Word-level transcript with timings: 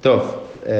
טוב, 0.00 0.36
אה, 0.66 0.72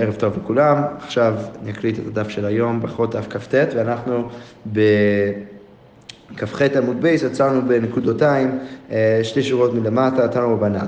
ערב 0.00 0.14
טוב 0.14 0.36
לכולם. 0.36 0.82
עכשיו 0.98 1.34
נקריא 1.64 1.92
את 1.92 1.98
הדף 1.98 2.28
של 2.28 2.44
היום, 2.44 2.80
ברכות 2.80 3.16
דף 3.16 3.26
כ"ט, 3.30 3.54
ואנחנו 3.76 4.28
בכ"ח 4.66 6.62
עמוד 6.62 7.02
בייס, 7.02 7.24
עצרנו 7.24 7.62
בנקודותיים, 7.68 8.58
אה, 8.90 9.20
שתי 9.22 9.42
שורות 9.42 9.74
מלמטה, 9.74 10.28
תנו 10.28 10.54
רבנן. 10.54 10.86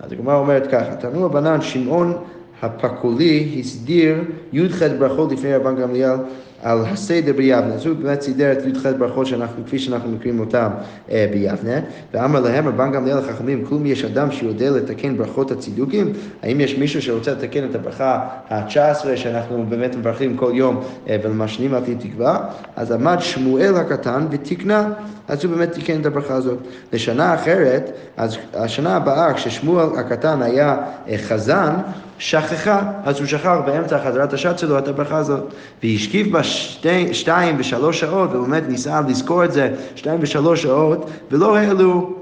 אז 0.00 0.12
הגמרא 0.12 0.36
אומרת 0.36 0.66
ככה, 0.66 0.96
תנו 0.96 1.24
רבנן, 1.24 1.62
שמעון 1.62 2.16
הפקולי 2.62 3.56
הסדיר 3.60 4.16
י"ח 4.52 4.82
ברכות 4.98 5.32
לפני 5.32 5.54
רבן 5.54 5.76
גמליאל 5.76 6.16
על 6.62 6.78
הסדר 6.86 7.32
ביבנה. 7.32 7.74
הוא 7.86 7.96
באמת 8.02 8.22
סידר 8.22 8.52
את 8.52 8.66
י"ח 8.66 8.86
ברכות 8.98 9.26
שאנחנו, 9.26 9.64
כפי 9.66 9.78
שאנחנו 9.78 10.10
מכירים 10.10 10.40
אותם 10.40 10.68
אה, 11.10 11.26
ביבנה. 11.32 11.80
ואמר 12.14 12.40
להם 12.40 12.68
רבן 12.68 12.92
גמליאל 12.92 13.18
החכמים, 13.18 13.64
כלום 13.64 13.86
יש 13.86 14.04
אדם 14.04 14.32
שיודע 14.32 14.70
לתקן 14.70 15.16
ברכות 15.16 15.50
הצידוקים? 15.50 16.12
האם 16.42 16.60
יש 16.60 16.78
מישהו 16.78 17.02
שרוצה 17.02 17.32
לתקן 17.32 17.64
את 17.64 17.74
הברכה 17.74 18.26
ה-19 18.50 19.16
שאנחנו 19.16 19.66
באמת 19.68 19.96
מברכים 19.96 20.36
כל 20.36 20.50
יום 20.54 20.80
אה, 21.08 21.16
ולמשנים 21.22 21.74
על 21.74 21.82
תקווה? 21.98 22.48
אז 22.76 22.92
עמד 22.92 23.16
שמואל 23.20 23.76
הקטן 23.76 24.26
ותיקנה. 24.30 24.92
אז 25.28 25.44
הוא 25.44 25.56
באמת 25.56 25.72
תיקן 25.72 26.00
את 26.00 26.06
הברכה 26.06 26.34
הזאת. 26.34 26.58
לשנה 26.92 27.34
אחרת, 27.34 27.90
אז 28.16 28.36
השנה 28.54 28.96
הבאה, 28.96 29.34
כששמואל 29.34 29.86
הקטן 29.98 30.42
היה 30.42 30.76
אה, 31.08 31.18
חזן, 31.18 31.74
שכחה, 32.18 32.92
אז 33.04 33.18
הוא 33.18 33.26
שכח 33.26 33.56
באמצע 33.66 33.98
חזרת 33.98 34.32
השעת 34.32 34.58
שלו 34.58 34.78
את 34.78 34.88
הברכה 34.88 35.16
הזאת. 35.16 35.54
והשקיף 35.82 36.28
בה 36.28 36.42
שתי, 36.50 37.14
שתיים 37.14 37.56
ושלוש 37.58 38.00
שעות, 38.00 38.30
ובאמת 38.34 38.62
ניסה 38.68 39.00
לזכור 39.08 39.44
את 39.44 39.52
זה 39.52 39.74
שתיים 39.96 40.18
ושלוש 40.22 40.62
שעות, 40.62 41.10
ולא 41.30 41.56
העלו 41.56 42.19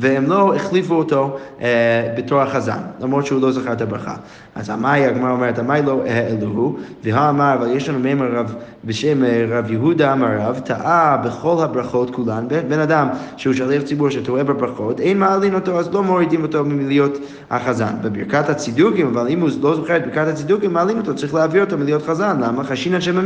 והם 0.00 0.26
לא 0.26 0.54
החליפו 0.54 0.94
אותו 0.94 1.36
אה, 1.60 2.14
בתור 2.16 2.40
החזן, 2.40 2.78
למרות 3.00 3.26
שהוא 3.26 3.42
לא 3.42 3.52
זכר 3.52 3.72
את 3.72 3.80
הברכה. 3.80 4.14
אז 4.54 4.70
המאי, 4.70 5.06
הגמרא 5.06 5.30
אומרת, 5.30 5.58
המאי 5.58 5.82
לא 5.82 6.02
העלוהו, 6.06 6.76
והאמר, 7.04 7.54
אבל 7.54 7.76
יש 7.76 7.88
לנו 7.88 7.98
מימר 7.98 8.26
רב 8.32 8.54
בשם 8.84 9.24
אה, 9.24 9.44
רב 9.48 9.70
יהודה 9.70 10.12
אמר 10.12 10.28
רב, 10.40 10.58
טעה 10.58 11.16
בכל 11.16 11.56
הברכות 11.62 12.14
כולן, 12.14 12.46
בן 12.68 12.78
אדם 12.78 13.08
שהוא 13.36 13.54
שליח 13.54 13.82
ציבור 13.82 14.10
שטועה 14.10 14.44
בברכות, 14.44 15.00
אין 15.00 15.18
מעלין 15.18 15.54
אותו, 15.54 15.78
אז 15.78 15.94
לא 15.94 16.02
מורידים 16.02 16.42
אותו 16.42 16.64
מלהיות 16.64 17.18
החזן. 17.50 17.92
בברכת 18.02 18.48
הצידוקים, 18.48 19.06
אבל 19.06 19.28
אם 19.28 19.40
הוא 19.40 19.50
לא 19.62 19.74
זוכר 19.74 19.96
את 19.96 20.06
ברכת 20.06 20.28
הצידוקים, 20.28 20.72
מעלין 20.72 20.98
אותו, 20.98 21.14
צריך 21.14 21.34
להעביר 21.34 21.64
אותו 21.64 21.78
מלהיות 21.78 22.02
חזן. 22.02 22.40
למה? 22.40 22.64
חשינן 22.64 23.00
שהם 23.00 23.18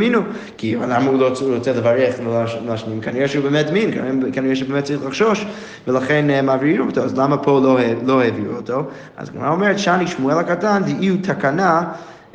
כי 0.56 0.74
למה 0.74 1.10
הוא 1.10 1.20
לא 1.20 1.28
רוצה 1.54 1.72
לברך 1.72 2.14
ולהשנים? 2.26 3.00
כנראה 3.00 3.28
שהוא 3.28 3.44
באמת 3.44 3.70
מין, 3.70 3.90
כנראה 4.32 4.56
שבאמת 4.56 4.84
צריך 4.84 5.06
לחשוש, 5.06 5.46
ולכן 5.86 6.30
אה, 6.30 6.42
מעבירים 6.56 6.86
אותו, 6.86 7.00
אז 7.00 7.18
למה 7.18 7.36
פה 7.36 7.60
לא, 7.64 7.78
לא 8.06 8.20
העבירו 8.20 8.56
אותו? 8.56 8.82
אז 9.16 9.28
הגמרא 9.28 9.50
אומרת, 9.50 9.78
שאני 9.78 10.06
שמואל 10.06 10.38
הקטן, 10.38 10.82
דהיו 10.84 11.14
תקנה 11.22 11.82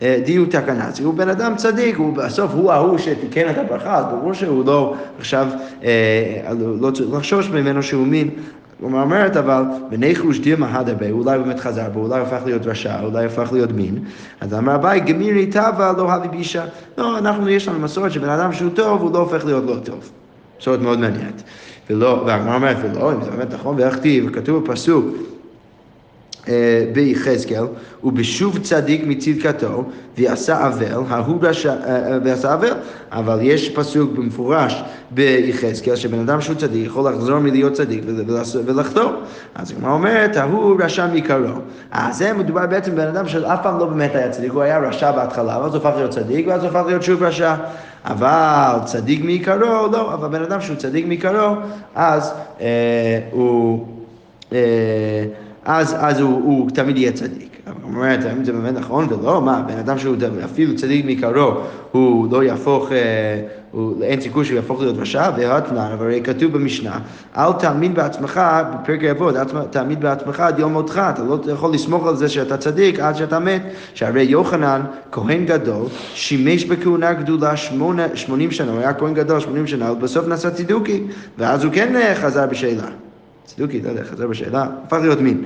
אה, 0.02 0.19
דיו 0.25 0.45
תקנה. 0.45 0.88
אז 0.88 1.00
הוא 1.00 1.14
בן 1.14 1.30
אדם 1.30 1.55
צדיק, 1.55 1.97
הוא 1.97 2.14
בסוף 2.14 2.52
הוא 2.53 2.72
ההוא 2.72 2.97
שתיקן 2.97 3.49
את 3.49 3.58
הברכה, 3.58 3.97
אז 3.97 4.05
ברור 4.05 4.33
שהוא 4.33 4.66
לא 4.66 4.95
עכשיו, 5.19 5.47
אה, 5.83 6.52
לא 6.80 6.92
צריך 6.92 7.14
לחשוש 7.14 7.49
ממנו 7.49 7.83
שהוא 7.83 8.08
מין. 8.08 8.30
הוא 8.80 9.02
אומרת 9.02 9.38
אבל, 9.38 9.64
בניחוש 9.89 10.39
דימה 10.39 10.80
הדרבה, 10.80 11.11
אולי 11.11 11.39
באמת 11.39 11.59
חזר 11.59 11.89
בו, 11.94 11.99
אולי 11.99 12.22
הפך 12.22 12.42
להיות 12.45 12.66
רשע, 12.66 13.02
אולי 13.03 13.25
הפך 13.25 13.49
להיות 13.53 13.72
מין. 13.72 13.99
אז 14.42 14.53
אמר 14.53 14.75
אביי, 14.75 14.99
גמירי 14.99 15.47
טבע 15.47 15.94
לא 15.97 16.11
הביא 16.11 16.30
בישה. 16.30 16.66
לא, 16.97 17.17
אנחנו, 17.17 17.49
יש 17.49 17.67
לנו 17.67 17.80
מסורת 17.80 18.11
שבן 18.11 18.30
אדם 18.30 18.53
שהוא 18.53 18.72
טוב, 18.75 19.02
הוא 19.02 19.14
לא 19.14 19.17
הופך 19.17 19.45
להיות 19.45 19.64
לא 19.66 19.75
טוב. 19.83 20.11
מסורת 20.59 20.80
מאוד 20.80 20.99
מעניינת. 20.99 21.44
ולא, 21.92 22.23
והגמרא 22.25 22.56
אומרת, 22.56 22.78
ולא, 22.84 23.14
אם 23.14 23.23
זה 23.23 23.31
באמת 23.31 23.53
נכון, 23.53 23.75
ואיך 23.80 23.97
תהיי, 23.97 24.28
וכתוב 24.28 24.64
בפסוק, 24.64 25.06
ביחזקאל, 26.94 27.64
ובשוב 28.03 28.58
צדיק 28.58 29.02
מצדקתו, 29.06 29.84
ועשה 30.17 30.67
אבל, 30.67 31.03
ההוא 31.09 31.38
רשע, 31.42 31.73
אה, 31.73 32.11
אה, 32.11 32.17
ועשה 32.23 32.53
אבל, 32.53 32.73
אבל 33.11 33.39
יש 33.42 33.70
פסוק 33.70 34.11
במפורש 34.11 34.83
ביחזקאל, 35.11 35.95
שבן 35.95 36.20
אדם 36.20 36.42
שהוא 36.42 36.55
צדיק 36.55 36.86
יכול 36.86 37.11
לחזור 37.11 37.39
מלהיות 37.39 37.73
צדיק 37.73 38.04
ולחתור. 38.65 39.11
אז 39.55 39.71
הגמרא 39.71 39.92
אומרת, 39.92 40.38
ההוא 40.38 40.82
רשע 40.83 41.08
מקרו. 41.14 41.60
אז 41.92 42.17
זה 42.17 42.33
מדובר 42.33 42.67
בעצם 42.67 42.92
בבן 42.92 43.08
אדם 43.08 43.27
שאף 43.27 43.60
פעם 43.64 43.80
לא 43.80 43.86
באמת 43.86 44.15
היה 44.15 44.30
צדיק, 44.30 44.52
הוא 44.52 44.61
היה 44.61 44.80
רשע 44.80 45.11
בהתחלה, 45.11 45.60
ואז 45.61 45.76
הוא 45.76 45.88
הפך 45.88 45.95
להיות 45.98 46.11
צדיק, 46.11 46.48
ואז 46.48 46.64
הוא 46.64 46.70
הפך 46.70 46.83
להיות 46.88 47.04
שוב 47.04 47.23
רשע. 47.23 47.55
אבל 48.05 48.76
צדיק 48.86 49.23
מעיקרו, 49.23 49.88
לא, 49.92 50.14
אבל 50.14 50.27
בן 50.27 50.44
אדם 50.44 50.61
שהוא 50.61 50.76
צדיק 50.76 51.05
מעיקרו, 51.08 51.55
אז 51.95 52.33
אה, 52.61 53.20
הוא... 53.32 53.88
אה, 54.54 55.26
אז, 55.66 55.95
אז 55.99 56.20
הוא, 56.20 56.42
הוא 56.44 56.70
תמיד 56.70 56.98
יהיה 56.98 57.11
צדיק. 57.11 57.52
אומר, 57.83 58.05
האם 58.05 58.44
זה 58.44 58.52
באמת 58.52 58.73
נכון 58.73 59.08
ולא? 59.10 59.42
מה, 59.42 59.61
בן 59.67 59.77
אדם 59.77 59.99
שהוא 59.99 60.16
אפילו 60.45 60.76
צדיק 60.76 61.05
מקרו, 61.05 61.52
הוא 61.92 62.27
לא 62.32 62.44
יהפוך, 62.44 62.92
אה, 62.92 62.98
הוא, 63.71 64.04
אין 64.04 64.21
סיכוי 64.21 64.45
שהוא 64.45 64.55
יהפוך 64.55 64.82
להיות 64.82 64.98
רשע, 64.98 65.30
והתנן, 65.38 65.77
הרי 65.77 66.21
כתוב 66.23 66.54
במשנה, 66.54 67.00
אל 67.38 67.54
תאמין 67.54 67.94
בעצמך, 67.94 68.42
בפרק 68.73 69.04
אבות, 69.04 69.36
אל 69.36 69.44
תאמין 69.70 70.00
בעצמך 70.00 70.39
עד 70.39 70.60
יום 70.60 70.73
מותך, 70.73 71.02
אתה 71.14 71.23
לא 71.23 71.38
יכול 71.54 71.73
לסמוך 71.73 72.08
על 72.08 72.16
זה 72.16 72.30
שאתה 72.30 72.58
צדיק 72.58 73.00
עד 73.00 73.16
שאתה 73.16 73.39
מת, 73.39 73.61
שהרי 73.94 74.23
יוחנן, 74.23 74.82
כהן 75.11 75.45
גדול, 75.45 75.86
שימש 76.14 76.66
בכהונה 76.66 77.14
גדולה 77.14 77.54
שמונים 78.14 78.52
שנה, 78.52 78.71
הוא 78.71 78.80
היה 78.80 78.94
כהן 78.94 79.14
גדול 79.14 79.39
שמונים 79.39 79.67
שנה, 79.67 79.92
ובסוף 79.92 80.27
נעשה 80.27 80.52
צידוקי, 80.52 81.04
ואז 81.38 81.64
הוא 81.64 81.73
כן 81.73 81.95
אה, 81.95 82.16
חזר 82.16 82.45
בשאלה. 82.48 83.01
צדוקי, 83.56 83.82
לא 83.82 83.89
יודע, 83.89 84.04
חזר 84.04 84.28
בשאלה, 84.28 84.66
הפך 84.86 84.98
להיות 85.02 85.20
מין. 85.20 85.45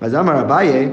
אז 0.00 0.14
אמר 0.14 0.40
אביי, 0.40 0.90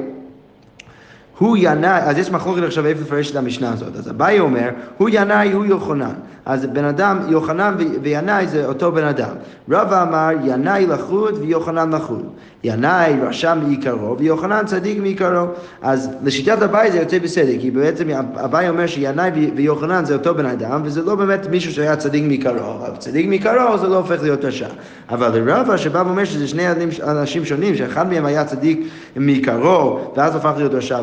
הוא 1.37 1.57
ינאי, 1.59 2.01
אז 2.01 2.17
יש 2.17 2.31
מחלוקת 2.31 2.63
עכשיו 2.63 2.85
איפה 2.85 3.01
לפרש 3.01 3.31
את 3.31 3.35
המשנה 3.35 3.73
הזאת. 3.73 3.95
אז 3.95 4.09
אביי 4.09 4.39
אומר, 4.39 4.69
הוא 4.97 5.09
ינאי, 5.11 5.51
הוא 5.51 5.65
יוחנן. 5.65 6.13
אז 6.45 6.65
בן 6.65 6.85
אדם, 6.85 7.19
יוחנן 7.29 7.75
וינאי 8.01 8.47
זה 8.47 8.65
אותו 8.65 8.91
בן 8.91 9.03
אדם. 9.03 9.29
רבא 9.69 10.03
אמר, 10.03 10.29
ינאי 10.43 10.85
לחוד 10.87 11.37
ויוחנן 11.41 11.93
לחוד. 11.93 12.29
ינאי 12.65 13.13
רשע 13.21 13.53
מעיקרו 13.53 14.17
ויוחנן 14.17 14.65
צדיק 14.65 14.99
מעיקרו. 14.99 15.45
אז 15.81 16.09
לשיטת 16.23 16.61
אביי 16.61 16.91
זה 16.91 16.97
יוצא 16.97 17.19
בסדר, 17.19 17.51
כי 17.59 17.71
בעצם 17.71 18.09
אביי 18.35 18.69
אומר 18.69 18.87
שינאי 18.87 19.31
ויוחנן 19.55 20.05
זה 20.05 20.13
אותו 20.13 20.35
בן 20.35 20.45
אדם, 20.45 20.81
וזה 20.83 21.01
לא 21.01 21.15
באמת 21.15 21.47
מישהו 21.49 21.71
שהיה 21.71 21.95
צדיק 21.95 22.23
מעיקרו. 22.23 22.71
אבל 22.81 22.97
צדיק 22.97 23.27
מעיקרו 23.27 23.77
זה 23.77 23.87
לא 23.87 23.97
הופך 23.97 24.21
להיות 24.21 24.45
רשע. 24.45 24.67
אבל 25.09 25.39
לרבא 25.39 25.77
שבא 25.77 26.03
ואומר 26.05 26.25
שזה 26.25 26.47
שני 26.47 26.63
אנשים 27.03 27.45
שונים, 27.45 27.75
שאחד 27.75 28.09
מהם 28.09 28.25
היה 28.25 28.45
צדיק 28.45 28.87
מעיקרו, 29.15 29.99
ואז 30.15 30.35
הפך 30.35 30.51
להיות 30.57 30.73
רשע, 30.73 30.99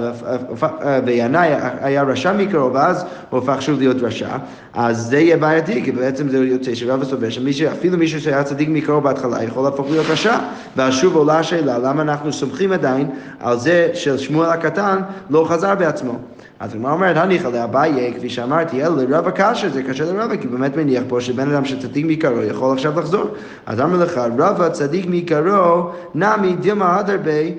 וינאי 1.04 1.48
היה 1.80 2.02
רשע 2.02 2.32
מעיקרו, 2.32 2.72
ואז 2.72 3.04
הוא 3.30 3.38
הפך 3.38 3.62
שוב 3.62 3.78
להיות 3.78 3.96
רשע, 4.02 4.36
אז 4.74 4.98
זה 4.98 5.18
יהיה 5.18 5.36
בעייתי, 5.36 5.82
כי 5.84 5.92
בעצם 5.92 6.28
זה 6.28 6.38
יוצא 6.38 6.74
שרבא 6.74 7.04
סובר 7.04 7.28
שאפילו 7.30 7.98
מישהו 7.98 8.20
שהיה 8.20 8.44
צדיק 8.44 8.68
מעיקרו 8.68 9.00
בהתחלה 9.00 9.44
יכול 9.44 9.64
להפוך 9.64 9.90
להיות 9.90 10.06
רשע. 10.10 10.36
ואז 10.76 10.94
שוב 10.94 11.16
עולה 11.16 11.42
השאלה, 11.52 11.78
למה 11.78 12.02
אנחנו 12.02 12.32
סומכים 12.32 12.72
עדיין 12.72 13.10
על 13.40 13.58
זה 13.58 13.90
ששמואל 13.94 14.48
הקטן 14.48 14.98
לא 15.30 15.46
חזר 15.48 15.74
בעצמו? 15.74 16.12
אז 16.60 16.74
הגמרא 16.74 16.92
אומרת, 16.92 17.16
הניחא 17.16 17.48
לאביי, 17.48 18.14
כפי 18.16 18.30
שאמרתי, 18.30 18.84
אלא 18.86 18.96
לרבא 18.96 19.30
קשה, 19.30 19.68
זה 19.68 19.82
קשה 19.82 20.04
לרבא, 20.12 20.36
כי 20.36 20.48
באמת 20.48 20.76
מניח 20.76 21.02
פה 21.08 21.20
שבן 21.20 21.50
אדם 21.50 21.64
שצדיק 21.64 22.06
מעיקרו 22.06 22.42
יכול 22.42 22.72
עכשיו 22.72 23.00
לחזור. 23.00 23.24
אז 23.66 23.80
אמר 23.80 24.04
לך, 24.04 24.20
רבא 24.38 24.68
צדיק 24.68 25.06
מעיקרו, 25.06 25.90
נמי 26.14 26.56
דמא 26.60 26.84
הדרבי, 26.84 27.54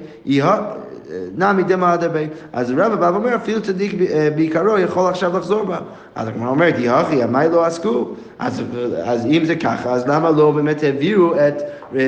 נמי 1.38 1.64
דמא 1.64 1.86
הדרבי. 1.86 2.28
אז 2.54 2.72
רבא 2.72 2.96
בא 2.96 3.10
ואומר, 3.14 3.36
אפילו 3.36 3.62
צדיק 3.62 3.94
בעיקרו 4.36 4.78
יכול 4.78 5.10
עכשיו 5.10 5.38
לחזור 5.38 5.64
בה. 5.64 5.78
אז 6.16 6.28
הגמרא 6.28 6.50
אומרת, 6.50 6.76
יחי, 6.78 7.26
מה 7.30 7.48
לא 7.48 7.66
עסקו? 7.66 8.08
אז 8.40 9.26
אם 9.26 9.46
זה 9.46 9.56
ככה, 9.56 9.90
אז 9.90 10.08
למה 10.08 10.32
לא 10.32 10.52
באמת 10.52 10.84
העבירו 10.84 11.34
את 11.36 11.62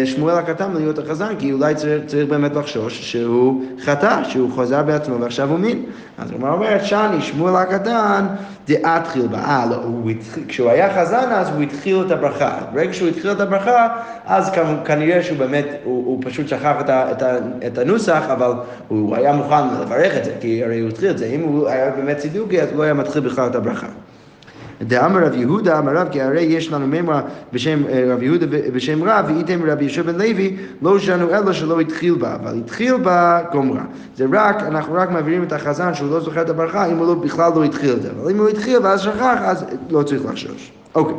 שמואל 0.05 0.35
הקטן 0.35 0.73
להיות 0.73 0.99
החזן? 0.99 1.35
כי 1.39 1.51
אולי 1.51 1.75
צריך, 1.75 2.05
צריך 2.05 2.29
באמת 2.29 2.55
לחשוש 2.55 3.11
שהוא 3.11 3.63
חטא, 3.81 4.23
שהוא 4.23 4.51
חזר 4.57 4.83
בעצמו 4.83 5.19
ועכשיו 5.19 5.49
הוא 5.49 5.59
מין. 5.59 5.85
אז 6.17 6.31
הגמרא 6.31 6.53
אומרת, 6.53 6.85
שאני, 6.85 7.21
שמואל 7.21 7.55
הקטן, 7.55 8.25
דאתחיל 8.67 9.27
בה. 9.27 9.37
אה, 9.37 9.65
לא, 9.69 9.75
הוא 9.75 10.11
כשהוא 10.47 10.69
היה 10.69 11.01
חזן 11.01 11.29
אז 11.31 11.49
הוא 11.49 11.61
התחיל 11.61 12.01
את 12.05 12.11
הברכה. 12.11 12.57
ברגע 12.73 12.93
שהוא 12.93 13.09
התחיל 13.09 13.31
את 13.31 13.39
הברכה, 13.39 13.87
אז 14.25 14.51
כנראה 14.85 15.23
שהוא 15.23 15.37
באמת, 15.37 15.65
הוא, 15.83 16.05
הוא 16.05 16.21
פשוט 16.25 16.47
שכח 16.47 16.75
את, 16.79 16.89
ה, 16.89 17.11
את, 17.11 17.21
ה, 17.21 17.37
את 17.67 17.77
הנוסח, 17.77 18.23
אבל 18.33 18.51
הוא 18.87 19.15
היה 19.15 19.33
מוכן 19.33 19.67
לברך 19.81 20.17
את 20.17 20.25
זה, 20.25 20.31
כי 20.39 20.63
הרי 20.63 20.79
הוא 20.79 20.89
התחיל 20.89 21.09
את 21.09 21.17
זה. 21.17 21.25
אם 21.25 21.41
הוא 21.41 21.67
היה 21.67 21.91
באמת 21.91 22.17
צידוקי, 22.17 22.61
אז 22.61 22.69
הוא 22.69 22.77
לא 22.77 22.83
היה 22.83 22.93
מתחיל 22.93 23.21
בכלל 23.21 23.47
את 23.47 23.55
הברכה. 23.55 23.87
דאמר 24.81 25.25
רב 25.25 25.33
יהודה 25.33 25.79
אמר 25.79 25.97
רב 25.97 26.07
כי 26.11 26.21
הרי 26.21 26.41
יש 26.41 26.71
לנו 26.71 26.87
מימרה 26.87 27.21
בשם 27.53 27.83
אה, 27.89 28.03
רב 28.07 28.23
יהודה 28.23 28.45
בשם 28.73 29.03
רב 29.03 29.25
ואיתם 29.27 29.59
רבי 29.65 29.83
יהושע 29.83 30.01
בן 30.01 30.15
לוי 30.15 30.57
לא 30.81 30.99
שלנו 30.99 31.29
אלא 31.29 31.53
שלא 31.53 31.79
התחיל 31.79 32.15
בה 32.15 32.35
אבל 32.35 32.57
התחיל 32.57 32.97
בה 32.97 33.41
גומרה 33.51 33.83
זה 34.15 34.25
רק 34.33 34.63
אנחנו 34.63 34.93
רק 34.93 35.11
מעבירים 35.11 35.43
את 35.43 35.53
החזן 35.53 35.93
שהוא 35.93 36.09
לא 36.11 36.19
זוכר 36.19 36.41
את 36.41 36.49
הברכה 36.49 36.85
אם 36.85 36.97
הוא 36.97 37.07
לא, 37.07 37.13
בכלל 37.13 37.51
לא 37.55 37.63
התחיל 37.63 37.93
את 37.93 38.01
זה 38.01 38.09
אבל 38.11 38.31
אם 38.31 38.37
הוא 38.37 38.49
התחיל 38.49 38.77
ואז 38.83 39.01
שכח 39.01 39.37
אז 39.41 39.65
לא 39.89 40.03
צריך 40.03 40.25
לחשוש 40.25 40.71
אוקיי 40.95 41.15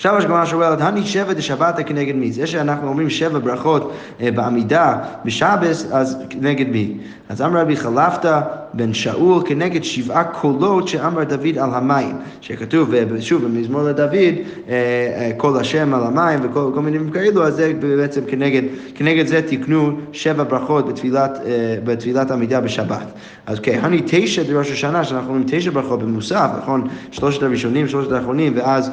עכשיו 0.00 0.16
הגמרא 0.16 0.44
שואלת, 0.44 0.80
הני 0.80 1.06
שבע 1.06 1.32
דשבתא 1.32 1.82
כנגד 1.82 2.14
מי? 2.14 2.32
זה 2.32 2.46
שאנחנו 2.46 2.88
אומרים 2.88 3.10
שבע 3.10 3.38
ברכות 3.38 3.92
אה, 4.20 4.30
בעמידה 4.30 4.98
בשבס, 5.24 5.86
אז 5.92 6.18
כנגד 6.30 6.68
מי? 6.68 6.98
אז 7.28 7.42
אמר 7.42 7.60
רבי 7.60 7.76
חלפתא 7.76 8.40
בן 8.74 8.94
שאול 8.94 9.42
כנגד 9.46 9.84
שבעה 9.84 10.24
קולות 10.24 10.88
שאמר 10.88 11.24
דוד 11.24 11.58
על 11.58 11.74
המים, 11.74 12.16
שכתוב, 12.40 12.94
שוב, 13.20 13.44
במזמור 13.44 13.82
לדוד, 13.82 14.12
אה, 14.12 14.34
אה, 14.68 15.30
קול 15.36 15.56
השם 15.56 15.94
על 15.94 16.06
המים 16.06 16.38
וכל 16.42 16.80
מיני 16.82 16.98
דברים 16.98 17.12
כאלו, 17.12 17.46
אז 17.46 17.54
זה 17.54 17.72
בעצם 17.80 18.20
כנגד, 18.26 18.62
כנגד 18.94 19.26
זה 19.26 19.42
תיקנו 19.42 19.92
שבע 20.12 20.44
ברכות 20.44 20.88
בתפילת, 20.88 21.38
בתפילת 21.84 22.30
עמידה 22.30 22.60
בשבת. 22.60 23.06
אז 23.46 23.60
כן, 23.60 23.78
הני 23.82 24.02
תשע 24.06 24.42
בראש 24.42 24.70
השנה, 24.70 25.04
שאנחנו 25.04 25.28
אומרים 25.28 25.44
תשע 25.48 25.70
ברכות 25.70 26.02
במוסף, 26.02 26.50
נכון? 26.58 26.88
שלושת 27.10 27.42
הראשונים, 27.42 27.88
שלושת 27.88 28.12
האחרונים, 28.12 28.52
ואז 28.56 28.90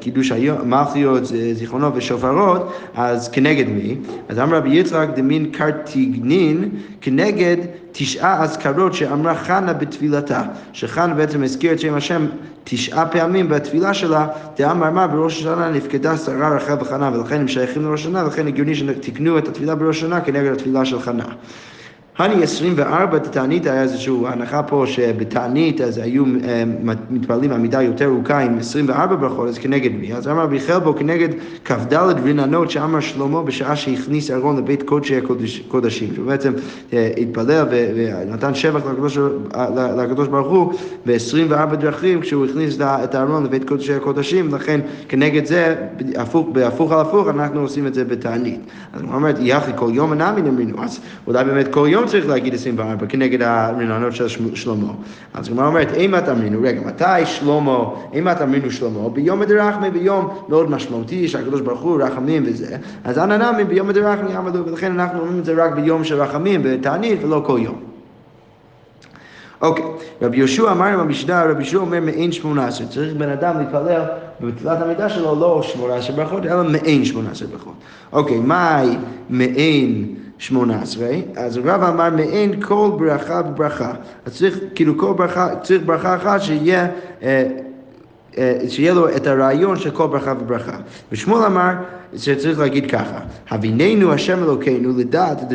קידוש 0.00 0.32
מלכיות, 0.64 1.22
זיכרונות 1.52 1.92
ושופרות, 1.96 2.72
אז 2.94 3.28
כנגד 3.28 3.68
מי? 3.68 3.96
אז 4.28 4.38
אמר 4.38 4.56
רבי 4.56 4.70
יצחק 4.70 5.08
דמין 5.14 5.46
קרטיגנין 5.52 6.68
כנגד 7.00 7.56
תשעה 7.92 8.42
אזכרות 8.68 8.94
שאמרה 8.94 9.34
חנה 9.34 9.72
בתפילתה, 9.72 10.42
שחנה 10.72 11.14
בעצם 11.14 11.42
הזכיר 11.42 11.72
את 11.72 11.80
שם 11.80 11.94
השם 11.94 12.26
תשעה 12.64 13.06
פעמים 13.06 13.48
בתפילה 13.48 13.94
שלה, 13.94 14.26
דאמר 14.58 14.90
מה 14.90 15.06
בראש 15.06 15.38
השנה 15.38 15.70
נפקדה 15.70 16.16
שרה 16.16 16.56
רחל 16.56 16.74
וחנה 16.80 17.10
ולכן 17.14 17.40
הם 17.40 17.48
שייכים 17.48 17.84
לראש 17.84 18.00
השנה 18.00 18.24
ולכן 18.24 18.46
הגיוני 18.46 18.74
שתקנו 18.74 19.38
את 19.38 19.48
התפילה 19.48 19.74
בראש 19.74 19.96
השנה 19.96 20.20
כנגד 20.20 20.52
התפילה 20.52 20.84
של 20.84 21.00
חנה. 21.00 21.24
הני 22.18 22.42
24 22.42 23.18
תענית 23.18 23.66
היה 23.66 23.82
איזושהי 23.82 24.14
הנחה 24.26 24.62
פה 24.62 24.84
שבתענית 24.86 25.80
אז 25.80 25.98
היו 25.98 26.24
אה, 26.44 26.62
מתפללים 27.10 27.52
עמידה 27.52 27.82
יותר 27.82 28.04
ארוכה 28.04 28.38
עם 28.38 28.58
24 28.58 29.16
ברכות, 29.16 29.48
אז 29.48 29.58
כנגד 29.58 29.90
מי? 29.92 30.14
אז 30.14 30.28
אמר 30.28 30.42
רבי 30.42 30.60
חלבו 30.60 30.94
כנגד 30.96 31.28
כ"ד 31.64 31.94
רננות 31.94 32.70
שאמר 32.70 33.00
שלמה 33.00 33.42
בשעה 33.42 33.76
שהכניס 33.76 34.30
אהרון 34.30 34.56
לבית 34.56 34.82
קודשי 34.82 35.16
הקודשים, 35.16 36.14
שהוא 36.14 36.26
בעצם 36.26 36.52
אה, 36.92 37.10
התפלל 37.16 37.66
ונתן 37.70 38.54
שבח 38.54 38.86
לקדוש, 38.86 39.18
לקדוש 39.96 40.28
ברוך 40.28 40.48
הוא 40.48 40.72
ב-24 41.06 41.74
דרכים 41.74 42.20
כשהוא 42.20 42.46
הכניס 42.46 42.78
את 42.80 43.14
אהרון 43.14 43.44
לבית 43.44 43.68
קודשי 43.68 43.94
הקודשים, 43.94 44.54
לכן 44.54 44.80
כנגד 45.08 45.44
זה, 45.46 45.74
בהפוך 46.52 46.92
על 46.92 47.00
הפוך, 47.00 47.28
אנחנו 47.28 47.60
עושים 47.60 47.86
את 47.86 47.94
זה 47.94 48.04
בתענית. 48.04 48.60
אז 48.92 49.02
הוא 49.02 49.14
אומר, 49.14 49.30
יחי 49.40 49.70
כל 49.76 49.90
יום 49.94 50.12
אנמי 50.12 50.42
נאמינו, 50.42 50.84
אז 50.84 51.00
אולי 51.26 51.44
באמת 51.44 51.68
כל 51.68 51.86
יום 51.90 52.07
צריך 52.08 52.28
להגיד 52.28 52.54
24 52.54 53.06
כנגד 53.06 53.42
הרעיונות 53.42 54.14
של 54.14 54.28
שלמה. 54.54 54.92
אז 55.34 55.48
הגמרא 55.48 55.66
אומרת, 55.66 55.94
אימת 55.94 56.28
אמרינו, 56.28 56.58
רגע, 56.62 56.80
מתי 56.86 57.26
שלמה, 57.26 57.84
אימת 58.12 58.42
אמרינו 58.42 58.70
שלמה? 58.70 59.08
ביום 59.08 59.42
הדרחמי, 59.42 59.90
ביום 59.90 60.28
מאוד 60.48 60.70
משמעותי, 60.70 61.28
שהקדוש 61.28 61.60
ברוך 61.60 61.80
הוא 61.80 62.02
רחמים 62.02 62.42
וזה, 62.46 62.76
אז 63.04 63.18
אנא 63.18 63.52
נמי 63.52 63.64
ביום 63.64 63.90
הדרחמי 63.90 64.34
עמדו, 64.34 64.66
ולכן 64.66 64.92
אנחנו 64.92 65.20
אומרים 65.20 65.38
את 65.38 65.44
זה 65.44 65.64
רק 65.64 65.72
ביום 65.72 66.04
של 66.04 66.22
רחמים, 66.22 66.60
בתענית, 66.64 67.24
ולא 67.24 67.42
כל 67.46 67.58
יום. 67.62 67.80
אוקיי, 69.60 69.84
רבי 70.22 70.36
יהושע 70.36 70.72
אמר 70.72 70.86
עם 70.86 71.00
המשנה, 71.00 71.44
רבי 71.44 71.62
יהושע 71.62 71.78
אומר 71.78 72.00
מעין 72.00 72.32
שמונה 72.32 72.66
עשרה, 72.66 72.86
צריך 72.86 73.14
בן 73.14 73.28
אדם 73.28 73.58
להתפלל 73.58 74.02
בתפילת 74.40 74.82
המידה 74.82 75.08
שלו 75.08 75.40
לא 75.40 75.62
שמונה 75.62 75.94
עשרה 75.94 76.16
ברכות, 76.16 76.46
אלא 76.46 76.64
מעין 76.64 77.04
שמונה 77.04 77.30
עשרה 77.30 77.48
ברכות. 77.48 77.74
אוקיי, 78.12 78.38
מהי 78.38 78.96
מעין 79.30 80.14
שמונה 80.38 80.82
עשרה, 80.82 81.10
אז 81.36 81.58
רב 81.58 81.82
אמר 81.82 82.10
מעין 82.10 82.62
כל 82.62 82.90
ברכה 82.98 83.42
וברכה. 83.48 83.92
אז 84.26 84.36
צריך, 84.36 84.58
כאילו 84.74 84.98
כל 84.98 85.12
ברכה, 85.12 85.56
צריך 85.62 85.82
ברכה 85.86 86.16
אחת 86.16 86.42
שיהיה... 86.42 86.86
אה, 87.22 87.46
אה, 88.38 88.60
שיהיה 88.68 88.94
לו 88.94 89.16
את 89.16 89.26
הרעיון 89.26 89.76
של 89.76 89.90
כל 89.90 90.06
ברכה 90.06 90.34
וברכה. 90.40 90.76
ושמואל 91.12 91.44
אמר 91.44 91.72
שצריך 92.16 92.58
להגיד 92.58 92.90
ככה, 92.90 93.18
הביננו 93.50 94.12
השם 94.12 94.42
אלוקינו 94.42 94.98
לדעת 94.98 95.52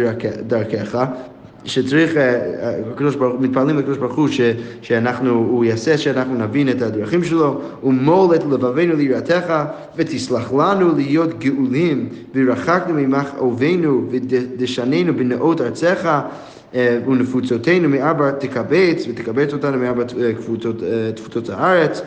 דרכך 0.48 1.06
שצריך, 1.66 2.18
אה, 2.18 2.22
אה, 2.24 2.80
הקדוש 2.92 3.16
ברוך, 3.16 3.42
מתפללים 3.42 3.78
לקדוש 3.78 3.98
ברוך 3.98 4.16
הוא 4.16 4.28
שאנחנו, 4.82 5.30
הוא 5.34 5.66
יעשה 5.66 5.98
שאנחנו 5.98 6.36
נבין 6.36 6.70
את 6.70 6.82
הדרכים 6.82 7.24
שלו, 7.24 7.62
ומול 7.84 8.36
את 8.36 8.44
לבבינו 8.52 8.96
ליראתך, 8.96 9.54
ותסלח 9.96 10.54
לנו 10.54 10.96
להיות 10.96 11.40
גאולים, 11.40 12.10
ורחקנו 12.36 12.94
ממך 12.94 13.30
אויבינו, 13.38 14.06
ודשננו 14.12 15.14
בנאות 15.14 15.62
ארצך. 15.62 16.22
אה, 16.76 17.00
ונפוצותינו 17.08 17.90
מארבע 17.90 18.32
תקבץ, 18.32 19.06
ותקבץ 19.10 19.54
אותנו 19.54 19.78
מארבע 19.78 20.04
תפוצות 21.16 21.50
הארץ. 21.50 22.02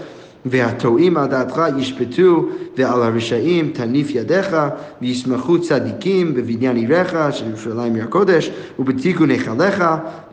והטועים 0.46 1.16
על 1.16 1.26
דעתך 1.26 1.62
ישפטו, 1.78 2.48
ועל 2.76 3.02
הרשעים 3.02 3.70
תניף 3.74 4.10
ידיך, 4.10 4.56
וישמחו 5.02 5.58
צדיקים 5.58 6.34
בבניין 6.34 6.76
עירך, 6.76 7.14
של 7.30 7.48
ירושלים 7.48 7.94
עיר 7.94 8.04
הקודש, 8.04 8.50
ובתיקון 8.78 9.30
היכליך, 9.30 9.84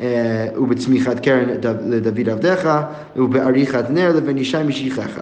אה, 0.02 0.48
ובצמיחת 0.58 1.20
קרן 1.20 1.50
לדוד 1.90 2.30
עבדיך, 2.30 2.70
ובעריכת 3.16 3.86
נר 3.90 4.16
לבן 4.16 4.38
ישי 4.38 4.64
משיחך. 4.64 5.20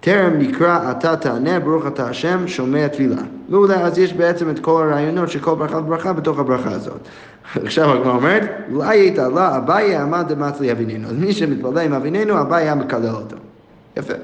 טרם 0.00 0.32
נקרא 0.38 0.90
אתה 0.90 1.16
תענה, 1.16 1.60
ברוך 1.60 1.86
אתה 1.86 2.08
השם, 2.08 2.48
שומע 2.48 2.88
תפילה. 2.88 3.22
ואולי 3.50 3.74
אז 3.74 3.98
יש 3.98 4.12
בעצם 4.12 4.50
את 4.50 4.58
כל 4.58 4.82
הרעיונות 4.82 5.30
של 5.30 5.40
כל 5.40 5.54
ברכה 5.54 5.78
וברכה 5.78 6.12
בתוך 6.12 6.38
הברכה 6.38 6.70
הזאת. 6.70 7.00
עכשיו 7.64 7.92
הגמרא 7.92 8.16
אומרת, 8.16 8.50
אולי 8.72 8.98
הייתה 8.98 9.28
לה 9.28 9.56
אביי 9.56 9.96
עמד 9.96 10.24
דמצלי 10.28 10.72
אביננו. 10.72 11.08
אז 11.08 11.16
מי 11.18 11.32
שמתפלל 11.32 11.78
עם 11.78 11.92
אביננו, 11.92 12.40
אביי 12.40 12.62
היה 12.62 12.74
מקלל 12.74 13.14
אותו. 13.14 13.36
יפה. 13.96 14.14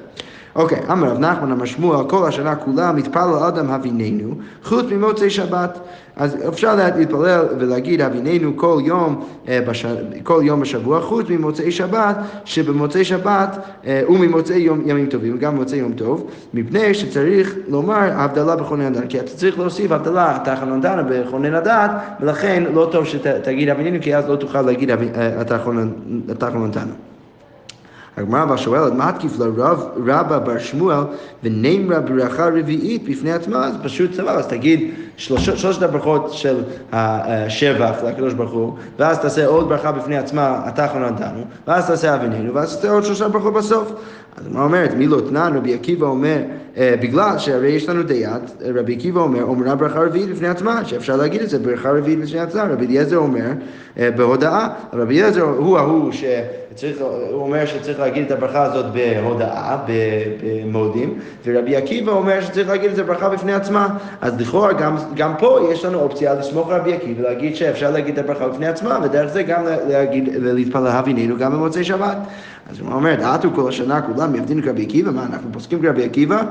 אוקיי, 0.56 0.78
אמר 0.92 1.08
רב 1.08 1.18
נחמן 1.18 1.52
אמר 1.52 1.64
שמואל, 1.64 2.08
כל 2.08 2.28
השנה 2.28 2.56
כולה 2.56 2.92
מתפלל 2.92 3.34
אדם 3.48 3.70
הביננו, 3.70 4.34
חוץ 4.64 4.84
ממוצאי 4.90 5.30
שבת. 5.30 5.78
אז 6.16 6.36
אפשר 6.48 6.74
להתפלל 6.96 7.44
ולהגיד 7.58 8.00
הביננו 8.00 8.56
כל 8.56 8.78
יום, 8.84 9.24
אה, 9.48 9.60
בש... 9.68 9.86
כל 10.22 10.40
יום 10.44 10.60
בשבוע, 10.60 11.00
חוץ 11.00 11.26
ממוצאי 11.28 11.72
שבת, 11.72 12.16
שבמוצאי 12.44 13.04
שבת 13.04 13.56
אה, 13.86 14.02
וממוצאי 14.08 14.58
יום, 14.58 14.82
ימים 14.86 15.06
טובים, 15.06 15.38
גם 15.38 15.54
במוצאי 15.54 15.78
יום 15.78 15.92
טוב, 15.92 16.30
מפני 16.54 16.94
שצריך 16.94 17.56
לומר 17.68 18.12
הבדלה 18.12 18.56
בכונן 18.56 18.84
הדעת, 18.84 19.04
כי 19.08 19.20
אתה 19.20 19.30
צריך 19.30 19.58
להוסיף 19.58 19.92
הבדלה 19.92 20.38
תחנון 20.44 20.80
דנה 20.80 21.02
בכונן 21.02 21.54
הדעת, 21.54 21.90
ולכן 22.20 22.64
לא 22.74 22.88
טוב 22.92 23.04
שתגיד 23.04 23.68
הביננו, 23.68 23.98
כי 24.00 24.16
אז 24.16 24.28
לא 24.28 24.36
תוכל 24.36 24.62
להגיד 24.62 24.90
אה, 24.90 25.42
דנה. 26.70 26.92
הגמרא 28.16 28.42
אבל 28.42 28.56
שואלת, 28.56 28.92
מה 28.92 29.10
לרב 29.38 29.86
רבא 30.06 30.38
בר 30.38 30.58
שמואל 30.58 31.00
ונמרה 31.42 32.00
ברכה 32.00 32.46
רביעית 32.48 33.08
בפני 33.08 33.32
עצמה? 33.32 33.64
אז 33.64 33.74
פשוט 33.82 34.12
סבבה, 34.12 34.32
אז 34.32 34.46
תגיד 34.46 34.90
שלושת 35.16 35.82
הברכות 35.82 36.32
של 36.32 36.62
השבח 36.92 37.94
לקדוש 38.06 38.34
ברוך 38.34 38.52
הוא, 38.52 38.76
ואז 38.98 39.18
תעשה 39.18 39.46
עוד 39.46 39.68
ברכה 39.68 39.92
בפני 39.92 40.16
עצמה, 40.16 40.60
אתה 40.68 40.86
אחרון 40.86 41.02
נתנו, 41.02 41.44
ואז 41.66 41.86
תעשה 41.86 42.14
אבינינו, 42.14 42.54
ואז 42.54 42.76
תעשה 42.76 42.90
עוד 42.90 43.04
שלושה 43.04 43.28
ברכות 43.28 43.54
בסוף. 43.54 43.92
אז 44.36 44.48
מה 44.48 44.64
אומרת, 44.64 44.94
מי 44.94 45.06
לא 45.06 45.20
תנן, 45.28 45.56
רבי 45.56 45.74
עקיבא 45.74 46.06
אומר, 46.06 46.28
אה, 46.28 46.42
בגלל 46.76 47.38
שהרי 47.38 47.68
יש 47.68 47.88
לנו 47.88 48.02
דיית, 48.02 48.62
רבי 48.74 48.94
עקיבא 48.94 49.20
אומר, 49.20 49.42
אומרה 49.42 49.74
ברכה 49.74 50.00
רביעית 50.00 50.30
בפני 50.30 50.48
עצמה, 50.48 50.84
שאפשר 50.84 51.16
להגיד 51.16 51.40
את 51.40 51.50
זה, 51.50 51.58
ברכה 51.58 51.90
רביעית 51.90 52.20
בפני 52.20 52.40
עצמה, 52.40 52.64
רבי 52.64 52.86
אליעזר 52.86 53.16
אומר, 53.16 53.46
אה, 53.98 54.10
בהודעה, 54.10 54.68
רבי 54.92 55.20
אליעזר 55.20 55.42
הוא 55.42 55.78
ההוא 55.78 56.12
שצריך, 56.12 56.96
הוא 57.30 57.42
אומר 57.42 57.66
שצריך 57.66 58.00
להגיד 58.00 58.24
את 58.24 58.30
הברכה 58.30 58.62
הזאת 58.62 58.84
בהודעה, 58.92 59.78
במודים, 60.42 61.18
ורבי 61.44 61.76
עקיבא 61.76 62.12
אומר 62.12 62.40
שצריך 62.40 62.68
להגיד 62.68 62.90
את 62.90 62.96
זה 62.96 63.04
ברכה 63.04 63.28
בפני 63.28 63.54
עצמה, 63.54 63.88
אז 64.20 64.40
לכאורה 64.40 64.72
גם, 64.72 64.96
גם 65.14 65.32
פה 65.38 65.68
יש 65.72 65.84
לנו 65.84 66.00
אופציה 66.00 66.34
לסמוך 66.34 66.70
רבי 66.70 66.94
עקיבא 66.94 67.20
ולהגיד 67.20 67.56
שאפשר 67.56 67.90
להגיד 67.90 68.18
את 68.18 68.24
הברכה 68.24 68.48
בפני 68.48 68.66
עצמה, 68.66 68.98
ודרך 69.02 69.32
זה 69.32 69.42
גם 69.42 69.64
להגיד, 69.88 70.28
להתפלל 70.40 70.86
הבינינו 70.86 71.36
גם 71.38 71.52
במוצאי 71.52 71.84
שבת. 71.84 72.16
אז 72.70 72.80
הוא 72.80 72.92
אומר, 72.92 73.14
דעתו 73.14 73.48
כל 73.54 73.68
השנה 73.68 74.02
כולם 74.02 74.34
יבדינו 74.34 74.62
כרבי 74.62 74.82
עקיבא, 74.82 75.10
מה 75.10 75.22
אנחנו 75.22 75.52
פוסקים 75.52 75.82
כרבי 75.82 76.04
עקיבא? 76.04 76.42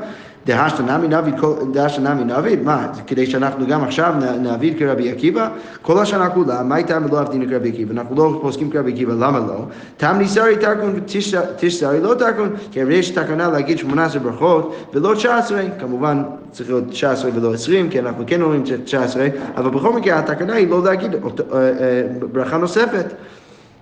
דהשתנמי 0.45 1.07
נביד, 1.07 1.36
דהשתנמי 1.74 2.24
נביד, 2.24 2.63
מה, 2.63 2.88
כדי 3.07 3.25
שאנחנו 3.25 3.67
גם 3.67 3.84
עכשיו 3.84 4.13
נעביד 4.41 4.79
כרבי 4.79 5.12
עקיבא? 5.12 5.50
כל 5.81 6.00
השנה 6.00 6.29
כולה, 6.29 6.63
מה 6.63 6.75
הייתה 6.75 6.98
ולא 7.05 7.19
עבדינו 7.19 7.45
כרבי 7.50 7.69
עקיבא? 7.69 7.93
אנחנו 7.93 8.15
לא 8.15 8.39
פוסקים 8.41 8.69
כרבי 8.69 8.93
עקיבא, 8.93 9.13
למה 9.13 9.39
לא? 9.39 9.65
תם 9.98 10.15
ניסרי 10.17 10.55
תקון 10.55 10.93
ותשסרי 10.95 12.01
לא 12.01 12.13
תקון, 12.13 12.50
כי 12.72 12.81
הרי 12.81 12.95
יש 12.95 13.10
תקנה 13.10 13.48
להגיד 13.48 13.77
18 13.77 14.22
ברכות 14.22 14.75
ולא 14.93 15.13
19, 15.15 15.62
כמובן 15.79 16.24
צריך 16.51 16.69
להיות 16.69 16.84
19 16.89 17.31
ולא 17.36 17.53
20, 17.53 17.89
כי 17.89 18.00
אנחנו 18.00 18.24
כן 18.27 18.41
אומרים 18.41 18.63
19, 18.84 19.27
אבל 19.55 19.69
בכל 19.69 19.93
מקרה 19.93 20.19
התקנה 20.19 20.53
היא 20.53 20.69
לא 20.69 20.84
להגיד 20.84 21.13
אה, 21.13 21.19
אה, 21.53 22.01
ברכה 22.31 22.57
נוספת. 22.57 23.05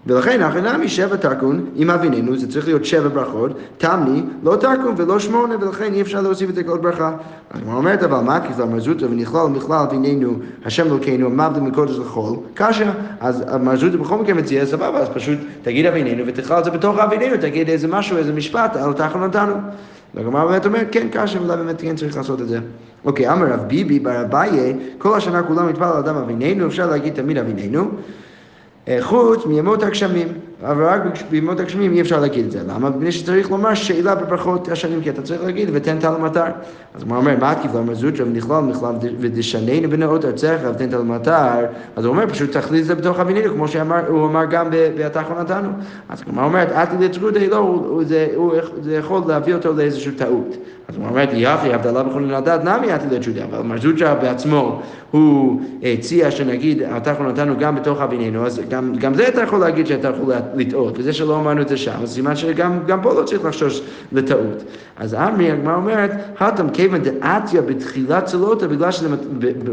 ולכן 0.08 0.42
הכי 0.42 0.90
שבע 0.90 1.16
תקון, 1.16 1.66
אם 1.76 1.90
אבינינו, 1.90 2.38
זה 2.38 2.52
צריך 2.52 2.68
להיות 2.68 2.86
שבע 2.86 3.08
ברכות, 3.08 3.52
תמני, 3.78 4.24
לא 4.44 4.56
תקון 4.56 4.94
ולא 4.98 5.20
שמונה, 5.20 5.56
ולכן 5.62 5.94
אי 5.94 6.02
אפשר 6.02 6.22
להוסיף 6.22 6.50
את 6.50 6.56
זה 6.56 6.64
כל 6.64 6.78
ברכה. 6.78 7.12
הוא 7.66 7.74
אומרת, 7.74 8.04
אבל 8.04 8.20
מה 8.20 8.40
ככלל 8.40 8.66
מרזוטה 8.66 9.06
ונכלל 9.06 9.48
מכלל 9.48 9.86
אבינינו, 9.90 10.34
השם 10.66 10.88
אלוקינו, 10.88 11.28
עמדת 11.28 11.62
מקודש 11.62 11.98
לחול, 11.98 12.36
קשה, 12.54 12.92
אז 13.20 13.44
מרזוטה 13.62 13.98
בכל 13.98 14.18
מקרה 14.18 14.36
מציע, 14.36 14.66
סבבה, 14.66 15.00
אז 15.00 15.10
פשוט 15.10 15.40
תגיד 15.62 15.86
אבינינו 15.86 16.24
ותכלל 16.28 16.60
את 16.60 16.66
זה 16.66 16.72
בתוך 16.72 17.00
אבינינו, 17.00 17.36
תגיד 17.42 17.70
איזה 17.70 17.88
משהו, 17.88 18.18
איזה 18.18 18.34
משפט, 18.34 18.76
על 18.76 18.94
תחנותנו. 18.94 19.56
והגמרא 20.16 20.46
באמת 20.46 20.66
אומרת, 20.66 20.88
כן, 20.92 21.08
קשה, 21.12 21.40
אולי 21.40 21.58
באמת 21.58 21.82
כן 21.82 21.96
צריך 21.96 22.18
לעשות 22.18 22.42
את 22.42 22.48
זה. 22.48 22.60
אוקיי, 23.06 23.32
אמר 23.32 23.46
רב 23.46 23.60
ביבי 23.68 24.00
בר 24.00 24.22
אביי, 24.22 24.76
כל 24.98 25.18
השנה 25.18 25.44
כולם 25.44 25.68
מתפלל 25.68 25.88
על 25.88 25.98
אדם 25.98 26.16
אבינינו, 26.16 26.68
אפשר 26.68 26.90
להגיד 26.90 27.14
תמיד 27.14 27.38
אבינינו. 27.38 27.92
חוץ 29.02 29.46
מימות 29.46 29.84
הגשמים, 29.84 30.28
אבל 30.62 30.86
רק 30.86 31.02
בימות 31.30 31.60
הגשמים 31.60 31.94
אי 31.94 32.02
אפשר 32.02 32.20
להגיד 32.20 32.46
את 32.46 32.52
זה. 32.52 32.60
למה? 32.68 32.90
מפני 32.90 33.12
שצריך 33.12 33.52
לומר 33.52 33.74
שאלה 33.74 34.16
בברכות 34.16 34.70
השנים, 34.70 35.02
כי 35.02 35.10
אתה 35.10 35.22
צריך 35.22 35.44
להגיד 35.44 35.70
ותן 35.74 36.00
טל 36.00 36.18
מטר. 36.18 36.46
אז 36.96 37.04
הוא 37.04 37.16
אומר, 37.16 37.38
מה 37.40 37.52
התקיף 37.52 37.74
לומר 37.74 37.94
זוטרה 37.94 38.26
ונכלל 38.26 38.64
מכלל 38.64 38.96
ודשננו 39.20 39.90
בנאות 39.90 40.26
ארצך 40.26 40.58
ותן 40.72 40.90
טל 40.90 41.02
מטר, 41.02 41.66
אז 41.96 42.06
הוא 42.06 42.12
אומר, 42.14 42.30
פשוט 42.30 42.58
תכליל 42.58 42.82
את 42.82 42.86
זה 42.86 42.96
בתוך 42.96 43.20
אבינינו, 43.20 43.54
כמו 43.54 43.68
שהוא 43.68 44.26
אמר 44.26 44.46
גם 44.46 44.70
בהתחון 44.98 45.38
נתנו. 45.40 45.70
אז 46.10 46.24
הוא 46.26 46.44
אומרת, 46.44 46.72
אתי 46.72 47.06
לטרודה, 47.06 47.48
לא, 47.48 48.02
זה 48.82 48.96
יכול 48.96 49.22
להביא 49.28 49.54
אותו 49.54 49.74
לאיזושהי 49.74 50.12
טעות. 50.12 50.58
אז 50.88 50.96
הוא 50.96 51.06
אומר, 51.06 51.26
יחי, 51.34 51.74
הבדלה 51.74 52.04
בכל 52.04 52.20
לדעת, 52.20 52.64
נמי 52.64 52.96
אתי 52.96 53.06
לטרודה, 53.12 53.44
אבל 53.44 53.62
מרזוטרה 53.62 54.16
בעצמו, 54.16 54.82
הוא 55.12 55.62
הציע 55.84 56.32
שנגיד, 56.32 56.82
התחון 56.92 57.28
נתנו 57.28 57.58
גם 57.60 57.76
בתוך 57.76 58.02
אבינינו, 58.02 58.46
אז 58.46 58.62
גם, 58.70 58.94
גם 58.96 59.14
זה 59.14 59.28
אתה 59.28 59.42
יכול 59.42 59.60
להגיד 59.60 59.88
שאתה 59.88 60.08
יכול 60.08 60.26
לטעות, 60.56 60.94
וזה 60.98 61.14
שלא 61.14 61.40
אמרנו 61.40 61.62
את 61.62 61.68
זה 61.70 61.78
שם, 61.78 62.00
אז 62.04 62.14
סימן 62.14 62.36
שגם 62.36 63.00
פה 63.02 63.14
לא 63.14 63.24
צריך 63.24 63.46
לחשוש 63.46 63.82
לטעות. 64.12 64.64
אז 64.98 65.14
אמרי, 65.14 65.52
הגמרא 65.52 65.76
אומרת, 65.76 66.12
הטם 66.40 66.70
כיוון 66.70 67.02
דעתיה 67.02 67.62
בתחילת 67.62 68.26
צלותה, 68.26 68.68
בגלל 68.68 68.92
שזה 68.92 69.08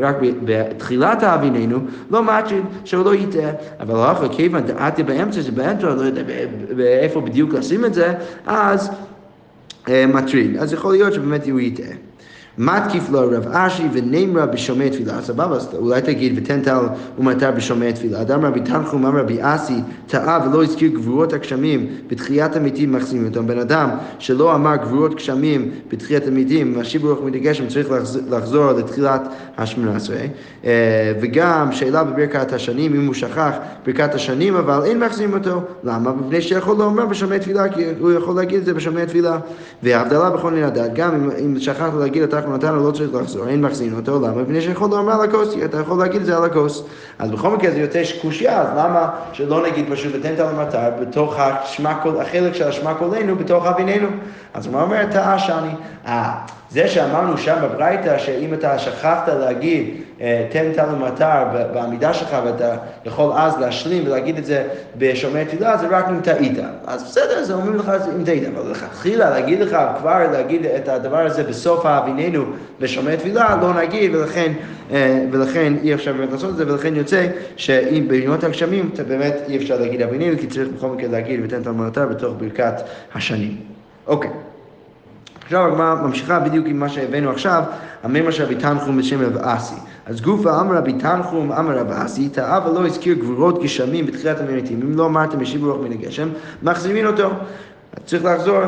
רק 0.00 0.16
בתחילת 0.44 1.22
האביננו, 1.22 1.78
לא 2.10 2.22
מטריד 2.22 2.64
שהוא 2.84 3.04
לא 3.04 3.14
יטעה. 3.14 3.50
אבל 3.80 4.12
אחר 4.12 4.28
כיוון 4.28 4.62
דעתיה 4.62 5.04
באמצע, 5.04 5.42
שבאמצע, 5.42 5.94
לא 5.94 6.02
יודע 6.02 6.22
איפה 6.78 7.20
בדיוק 7.20 7.54
לשים 7.54 7.84
את 7.84 7.94
זה, 7.94 8.14
אז 8.46 8.90
מטריד. 9.88 10.56
אז 10.56 10.72
יכול 10.72 10.92
להיות 10.92 11.12
שבאמת 11.12 11.46
הוא 11.46 11.60
יטעה. 11.60 12.09
מתקיף 12.60 13.10
לו 13.10 13.20
רב 13.20 13.48
אשי 13.48 13.88
ונמרה 13.92 14.46
בשומע 14.46 14.88
תפילה, 14.88 15.22
סבבה, 15.22 15.56
אז 15.56 15.68
אולי 15.78 16.02
תגיד 16.02 16.32
ותן 16.36 16.60
טל 16.60 16.84
ומטר 17.18 17.50
בשומע 17.50 17.92
תפילה. 17.92 18.20
אדם 18.20 18.44
רבי 18.44 18.60
תנחום 18.60 19.06
אמר 19.06 19.20
רבי 19.20 19.38
אסי 19.40 19.80
טעה 20.06 20.48
ולא 20.48 20.62
הזכיר 20.62 20.90
גבורות 20.90 21.32
הגשמים 21.32 21.86
בתחיית 22.08 22.56
המתים 22.56 22.92
מחזירים 22.92 23.26
אותם. 23.26 23.46
בן 23.46 23.58
אדם 23.58 23.90
שלא 24.18 24.54
אמר 24.54 24.76
גבורות 24.76 25.14
גשמים 25.14 25.70
בתחיית 25.92 26.26
המתים, 26.26 26.78
משיב 26.78 27.04
רוח 27.04 27.18
מידי 27.24 27.38
גשם, 27.38 27.66
צריך 27.66 27.88
לחזור 28.30 28.72
לתחילת 28.72 29.28
השמונה 29.58 29.96
עשרה. 29.96 30.16
וגם 31.20 31.72
שאלה 31.72 32.04
בברכת 32.04 32.52
השנים, 32.52 32.94
אם 32.94 33.06
הוא 33.06 33.14
שכח 33.14 33.52
ברכת 33.86 34.14
השנים, 34.14 34.54
אבל 34.56 34.84
אין 34.84 34.98
מחזירים 34.98 35.34
אותו. 35.34 35.62
למה? 35.84 36.12
מפני 36.12 36.42
שיכול 36.42 36.76
לומר 36.76 37.06
בשומע 37.06 37.38
תפילה, 37.38 37.68
כי 37.68 37.84
הוא 38.00 38.12
יכול 38.12 38.36
להגיד 38.36 38.58
את 38.58 38.64
זה 38.64 38.74
בשומע 38.74 39.04
תפילה. 39.04 39.38
וההבדלה 39.82 40.30
בכל 40.30 40.50
מיני 40.50 40.66
הדת, 40.66 40.94
גם 40.94 41.30
אם, 41.44 41.58
שכחת 41.58 41.92
להגיד 42.00 42.22
את 42.54 42.64
אנחנו 42.64 42.76
נתנו 42.76 42.86
לא 42.86 42.92
צריך 42.92 43.14
לחזור, 43.14 43.48
אין 43.48 43.62
מחזין 43.62 43.94
אותו, 43.94 44.16
למה? 44.20 44.42
מפני 44.42 44.60
שיכול 44.60 44.90
לומר 44.90 45.12
על 45.12 45.28
הכוס, 45.28 45.54
אתה 45.64 45.80
יכול 45.80 45.98
להגיד 45.98 46.20
את 46.20 46.26
זה 46.26 46.36
על 46.36 46.44
הכוס. 46.44 46.82
אז 47.18 47.30
בכל 47.30 47.50
מקרה 47.50 47.70
זה 47.70 47.80
יוצא 47.80 48.02
קושייה, 48.22 48.60
אז 48.60 48.68
למה 48.76 49.10
שלא 49.32 49.66
נגיד 49.66 49.86
פשוט 49.90 50.12
ותן 50.14 50.34
את 50.34 50.40
המטר 50.40 50.90
בתוך 51.00 51.34
החלק 52.20 52.54
של 52.54 52.68
השמה 52.68 52.94
קולנו, 52.94 53.36
בתוך 53.36 53.66
אביננו? 53.66 54.08
אז 54.54 54.66
הוא 54.66 54.80
אומר, 54.80 55.04
טעה 55.12 55.38
שאני. 55.38 55.74
זה 56.70 56.88
שאמרנו 56.88 57.38
שם 57.38 57.56
בברייתא, 57.62 58.18
שאם 58.18 58.54
אתה 58.54 58.78
שכחת 58.78 59.28
להגיד 59.28 59.86
אה, 60.20 60.46
תן 60.50 60.72
תל 60.74 60.84
ומטר 60.94 61.44
בעמידה 61.72 62.14
שלך 62.14 62.36
ואתה 62.44 62.76
יכול 63.04 63.32
אז 63.32 63.58
להשלים 63.60 64.02
ולהגיד 64.06 64.38
את 64.38 64.44
זה 64.44 64.64
בשומע 64.98 65.44
תפילה, 65.44 65.76
זה 65.76 65.86
רק 65.90 66.08
אם 66.08 66.20
טעית. 66.20 66.58
אז 66.86 67.04
בסדר, 67.04 67.44
זה 67.44 67.54
אומרים 67.54 67.76
לך 67.76 67.92
אם 68.16 68.24
טעית, 68.24 68.44
אבל 68.54 68.70
לכתחילה 68.70 69.30
להגיד 69.30 69.60
לך 69.60 69.76
כבר 69.98 70.30
להגיד 70.32 70.66
את 70.66 70.88
הדבר 70.88 71.18
הזה 71.18 71.44
בסוף 71.44 71.86
האביננו 71.86 72.44
בשומע 72.80 73.16
תפילה, 73.16 73.56
לא 73.62 73.74
נגיד, 73.74 74.14
ולכן, 74.14 74.52
אה, 74.90 75.24
ולכן 75.32 75.72
אי 75.82 75.94
אפשר 75.94 76.12
באמת 76.12 76.32
לעשות 76.32 76.50
את 76.50 76.56
זה, 76.56 76.72
ולכן 76.72 76.96
יוצא 76.96 77.26
שאם 77.56 78.04
בימות 78.08 78.44
הגשמים 78.44 78.90
באמת 79.08 79.36
אי 79.48 79.56
אפשר 79.56 79.80
להגיד 79.80 80.02
אביננו, 80.02 80.38
כי 80.38 80.46
צריך 80.46 80.68
בכל 80.76 80.88
מקרה 80.88 81.08
להגיד 81.08 81.40
ותן 81.44 81.62
תל 81.62 81.70
ומטר 81.70 82.06
בתוך 82.06 82.34
ברכת 82.38 82.74
השנים. 83.14 83.56
אוקיי. 84.06 84.49
עכשיו 85.50 85.66
הגמרא 85.66 85.94
ממשיכה 85.94 86.38
בדיוק 86.38 86.66
עם 86.66 86.80
מה 86.80 86.88
שהבאנו 86.88 87.30
עכשיו, 87.30 87.62
המימר 88.02 88.30
של 88.30 88.44
רבי 88.44 88.54
תנחום 88.54 88.98
בשם 88.98 89.22
רב 89.22 89.36
אסי. 89.36 89.74
אז 90.06 90.20
גופה 90.20 90.60
אמר 90.60 90.76
רבי 90.76 90.92
תנחום 90.92 91.52
אמר 91.52 91.78
רב 91.78 91.90
אסי, 91.90 92.28
טעה 92.28 92.70
ולא 92.70 92.86
הזכיר 92.86 93.14
גבורות 93.14 93.62
גשמים 93.62 94.06
בתחילת 94.06 94.40
המריתים. 94.40 94.80
אם 94.82 94.96
לא 94.96 95.06
אמרתם 95.06 95.40
משיב 95.40 95.64
רוח 95.64 95.76
מן 95.80 95.92
הגשם, 95.92 96.28
מחזירים 96.62 97.06
אותו. 97.06 97.30
צריך 98.04 98.24
לחזור 98.24 98.60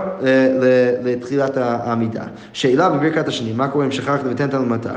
לתחילת 1.04 1.56
העמידה. 1.56 2.24
שאלה 2.52 2.88
בברכת 2.88 3.28
השני, 3.28 3.52
מה 3.52 3.68
קורה 3.68 3.84
אם 3.84 3.90
שכחת 3.90 4.20
ותן 4.24 4.68
מטר? 4.68 4.90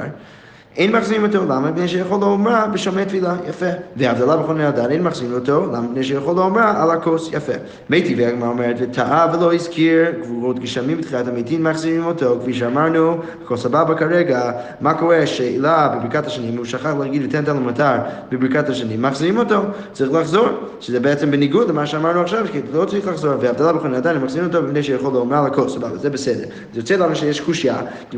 אין 0.77 0.95
מחזירים 0.95 1.23
אותו, 1.23 1.43
למה? 1.43 1.71
מפני 1.71 1.87
שיכול 1.87 2.19
לאומרה 2.21 2.67
בשומע 2.67 3.03
תפילה, 3.03 3.35
יפה. 3.49 3.65
והבדלה 3.95 4.37
בכל 4.37 4.53
מיני 4.53 4.65
הדת, 4.65 4.89
אין 4.89 5.03
מחזירים 5.03 5.33
אותו, 5.33 5.65
למה? 5.65 5.81
מפני 5.81 6.03
שיכול 6.03 6.35
לאומרה 6.35 6.83
על 6.83 6.91
הכוס, 6.91 7.29
יפה. 7.33 7.53
מי 7.89 8.01
טבעי 8.01 8.25
הגמרא 8.25 8.47
אומרת, 8.47 8.75
וטעה 8.79 9.27
ולא 9.33 9.53
הזכיר 9.53 10.11
גבורות 10.21 10.59
גשמים 10.59 10.97
בתחילת 10.97 11.27
המתים, 11.27 11.63
מחזירים 11.63 12.05
אותו, 12.05 12.37
כפי 12.41 12.53
שאמרנו, 12.53 13.17
הכל 13.45 13.57
סבבה 13.57 13.95
כרגע, 13.95 14.51
מה 14.81 14.93
קורה? 14.93 15.27
שאלה 15.27 15.87
בברכת 15.87 16.25
השני, 16.27 16.49
אם 16.49 16.57
הוא 16.57 16.65
שכח 16.65 16.93
להגיד 16.99 17.25
ותן 17.25 17.45
תל 17.45 17.53
מטר 17.53 17.95
בברכת 18.31 18.69
השני, 18.69 18.97
מחזירים 18.97 19.37
אותו, 19.37 19.55
צריך 19.93 20.11
לחזור, 20.13 20.47
שזה 20.79 20.99
בעצם 20.99 21.31
בניגוד 21.31 21.69
למה 21.69 21.85
שאמרנו 21.85 22.21
עכשיו, 22.21 22.45
כי 22.51 22.61
לא 22.73 22.85
צריך 22.85 23.07
לחזור, 23.07 23.33
והבדלה 23.39 23.73
בכל 23.73 23.83
מיני 23.83 23.97
הדת, 23.97 24.15
מחזירים 24.23 24.47
אותו 24.47 24.61
מפני 24.61 24.83
שיכול 24.83 25.13
לאומרה 25.13 25.39
על 25.39 25.45
הכוס, 25.45 25.73
סבבה, 25.73 25.97
זה 25.97 26.09
בסדר. 26.09 26.45
זה 26.73 26.79
יוצא 26.79 26.95
לנו 26.95 27.15
שיש 27.15 27.41
קושייה, 27.41 27.77
כי 28.09 28.17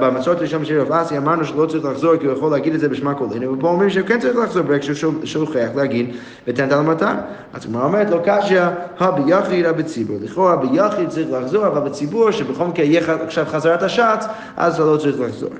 במצות 0.00 0.38
הראשון 0.38 0.64
של 0.64 0.80
רב 0.80 0.92
אסי 0.92 1.18
אמרנו 1.18 1.44
שלא 1.44 1.66
צריך 1.66 1.85
לחזור 1.90 2.16
כי 2.16 2.26
הוא 2.26 2.32
יכול 2.32 2.50
להגיד 2.50 2.74
את 2.74 2.80
זה 2.80 2.88
בשמה 2.88 3.14
קולנו, 3.14 3.58
ופה 3.58 3.68
אומרים 3.68 3.90
שהוא 3.90 4.06
כן 4.06 4.20
צריך 4.20 4.36
לחזור 4.36 4.62
ברגע 4.62 4.82
שהוא 4.82 5.14
שוכח 5.24 5.68
להגיד 5.76 6.10
ותן 6.46 6.72
על 6.72 6.78
המטר. 6.78 7.12
אז 7.52 7.64
הגמרא 7.64 7.84
אומרת 7.84 8.10
לו 8.10 8.18
קשיא, 8.24 8.60
הביחיד 8.98 9.66
בציבור. 9.66 10.16
לכאורה 10.22 10.56
ביחיד 10.56 11.08
צריך 11.08 11.28
לחזור, 11.32 11.66
אבל 11.66 11.80
בציבור 11.80 12.30
שבכל 12.30 12.66
מקרה 12.66 12.84
יהיה 12.84 13.14
עכשיו 13.24 13.44
חזרת 13.48 13.82
השץ, 13.82 14.26
אז 14.56 14.74
אתה 14.74 14.84
לא 14.84 14.96
צריך 14.96 15.20
לחזור. 15.20 15.50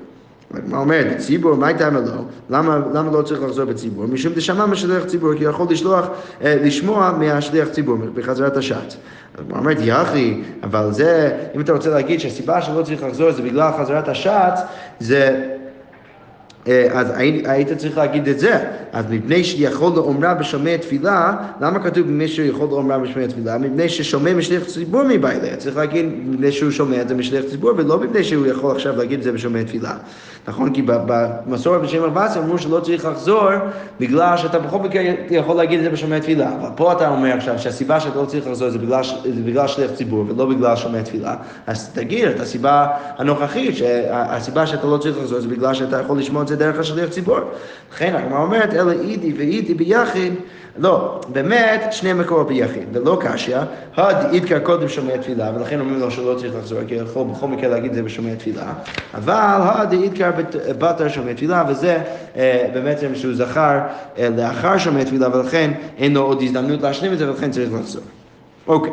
הגמרא 0.53 0.79
אומרת, 0.79 1.07
בציבור, 1.15 1.55
מה 1.55 1.67
הייתה 1.67 1.89
לו? 1.89 1.99
למה, 2.49 2.79
לא 3.11 3.21
צריך 3.21 3.43
לחזור 3.43 3.65
בציבור? 3.65 4.05
משום 4.05 4.33
דשמע 4.33 4.65
משליח 4.65 5.05
ציבור, 5.05 5.35
כי 5.37 5.43
הוא 5.43 5.53
יכול 5.53 5.67
לשלוח, 5.69 6.07
אה, 6.41 6.55
לשמוע 6.63 7.11
מהשליח 7.19 7.67
ציבור 7.67 7.97
בחזרת 8.13 8.57
השץ. 8.57 8.97
הגמרא 9.37 9.59
אומרת, 9.59 9.77
יחי, 9.81 10.41
אבל 10.63 10.87
זה, 10.91 11.37
אם 11.55 11.61
אתה 11.61 11.73
רוצה 11.73 11.89
להגיד 11.89 12.19
שהסיבה 12.19 12.61
שלא 12.61 12.83
צריך 12.83 13.03
לחזור 13.03 13.31
זה 13.31 13.41
בגלל 13.41 13.71
חזרת 13.79 14.07
השץ, 14.07 14.59
זה... 14.99 15.53
אה, 16.67 16.87
אז 16.91 17.07
היית 17.45 17.73
צריך 17.77 17.97
להגיד 17.97 18.27
את 18.27 18.39
זה. 18.39 18.59
אז 18.91 19.05
מפני 19.09 19.43
שיכול 19.43 19.91
לאומרה 19.95 20.33
בשומע 20.33 20.77
תפילה, 20.77 21.37
למה 21.61 21.79
כתוב 21.83 22.07
מפני 22.07 22.27
שהוא 22.27 22.47
יכול 22.47 22.67
לאומרה 22.69 22.99
בשומע 22.99 23.27
תפילה? 23.27 23.57
מפני 23.57 23.89
ששומע 23.89 24.33
משליח 24.33 24.63
ציבור 24.63 25.03
מבא 25.03 25.31
אליה. 25.31 25.55
צריך 25.55 25.77
להגיד 25.77 26.05
מפני 26.25 26.51
שהוא 26.51 26.71
שומע 26.71 27.01
את 27.01 27.07
זה 27.07 27.15
משליח 27.15 27.45
ציבור, 27.49 27.71
ולא 27.77 27.99
מפני 27.99 28.23
שהוא 28.23 28.45
יכול 28.45 28.75
עכשיו 28.75 28.97
להגיד 28.97 29.17
את 29.17 29.23
זה 29.23 29.31
בשומע 29.31 29.63
תפילה. 29.63 29.93
נכון? 30.47 30.73
כי 30.73 30.81
במסורת 30.85 31.81
בשם 31.81 32.03
ארבעשרה 32.03 32.43
אמרו 32.43 32.57
שלא 32.57 32.79
צריך 32.79 33.05
לחזור 33.05 33.49
בגלל 33.99 34.37
שאתה 34.37 34.59
בכל 34.59 34.79
מקרה 34.79 35.03
יכול 35.29 35.55
להגיד 35.55 35.79
את 35.79 35.83
זה 35.83 35.89
בשומע 35.89 36.19
תפילה. 36.19 36.55
אבל 36.61 36.69
פה 36.75 36.91
אתה 36.91 37.09
אומר 37.09 37.33
עכשיו 37.33 37.59
שהסיבה 37.59 37.99
שאתה 37.99 38.19
לא 38.19 38.25
צריך 38.25 38.47
לחזור 38.47 38.69
זה 38.69 38.79
בגלל, 38.79 39.01
בגלל 39.45 39.67
שליח 39.67 39.91
ציבור 39.91 40.25
ולא 40.27 40.45
בגלל 40.45 40.75
שומע 40.75 41.01
תפילה. 41.01 41.35
אז 41.67 41.89
תגיד 41.89 42.27
את 42.27 42.39
הסיבה 42.39 42.87
הנוכחית, 43.17 43.77
שהסיבה 43.77 44.67
שאתה 44.67 44.87
לא 44.87 44.97
צריך 44.97 45.17
לחזור 45.17 45.39
זה 45.39 45.47
בגלל 45.47 45.73
שאתה 45.73 45.99
יכול 45.99 46.19
לשמוע 46.19 46.41
את 46.41 46.47
זה 46.47 46.55
דרך 46.55 46.79
השליח 46.79 47.09
ציבור. 47.09 47.39
לכן 47.93 48.15
הגמרא 48.15 48.41
אומרת, 48.41 48.73
אלא 48.73 48.91
אידי 48.91 49.33
ואידי 49.37 49.73
ביחיד, 49.73 50.33
לא, 50.79 51.21
באמת 51.27 51.87
שני 51.91 52.13
מקורות 52.13 52.47
ביחיד, 52.47 52.83
ולא 52.93 53.19
קשיא, 53.21 53.57
הד 53.95 54.33
אידקר 54.33 54.59
קודם 54.59 54.89
שומע 54.89 55.17
תפילה, 55.17 55.51
ולכן 55.55 55.79
אומרים 55.79 55.99
לו 55.99 56.11
שלא 56.11 56.35
צריך 56.39 56.55
לחזור, 56.55 56.79
כי 56.87 56.95
יכול 56.95 57.27
בכל 57.27 57.47
מקרה 57.47 57.69
להגיד 57.69 57.89
את 57.89 57.95
זה 57.95 58.03
בשומע 58.03 58.35
תפילה, 58.35 58.73
אבל 59.13 59.59
הד 59.61 59.93
אידקר 59.93 60.31
בתר 60.79 61.07
שומע 61.07 61.33
תפילה, 61.33 61.63
וזה 61.69 61.97
אה, 62.35 62.69
באמת 62.73 62.97
שהוא 63.13 63.33
זכר 63.35 63.79
אה, 64.17 64.29
לאחר 64.37 64.77
שומע 64.77 65.03
תפילה, 65.03 65.37
ולכן 65.37 65.71
אין 65.97 66.13
לו 66.13 66.21
עוד 66.21 66.41
הזדמנות 66.41 66.81
להשלים 66.81 67.13
את 67.13 67.17
זה, 67.17 67.31
ולכן 67.31 67.51
צריך 67.51 67.69
לחזור. 67.79 68.03
אוקיי. 68.67 68.91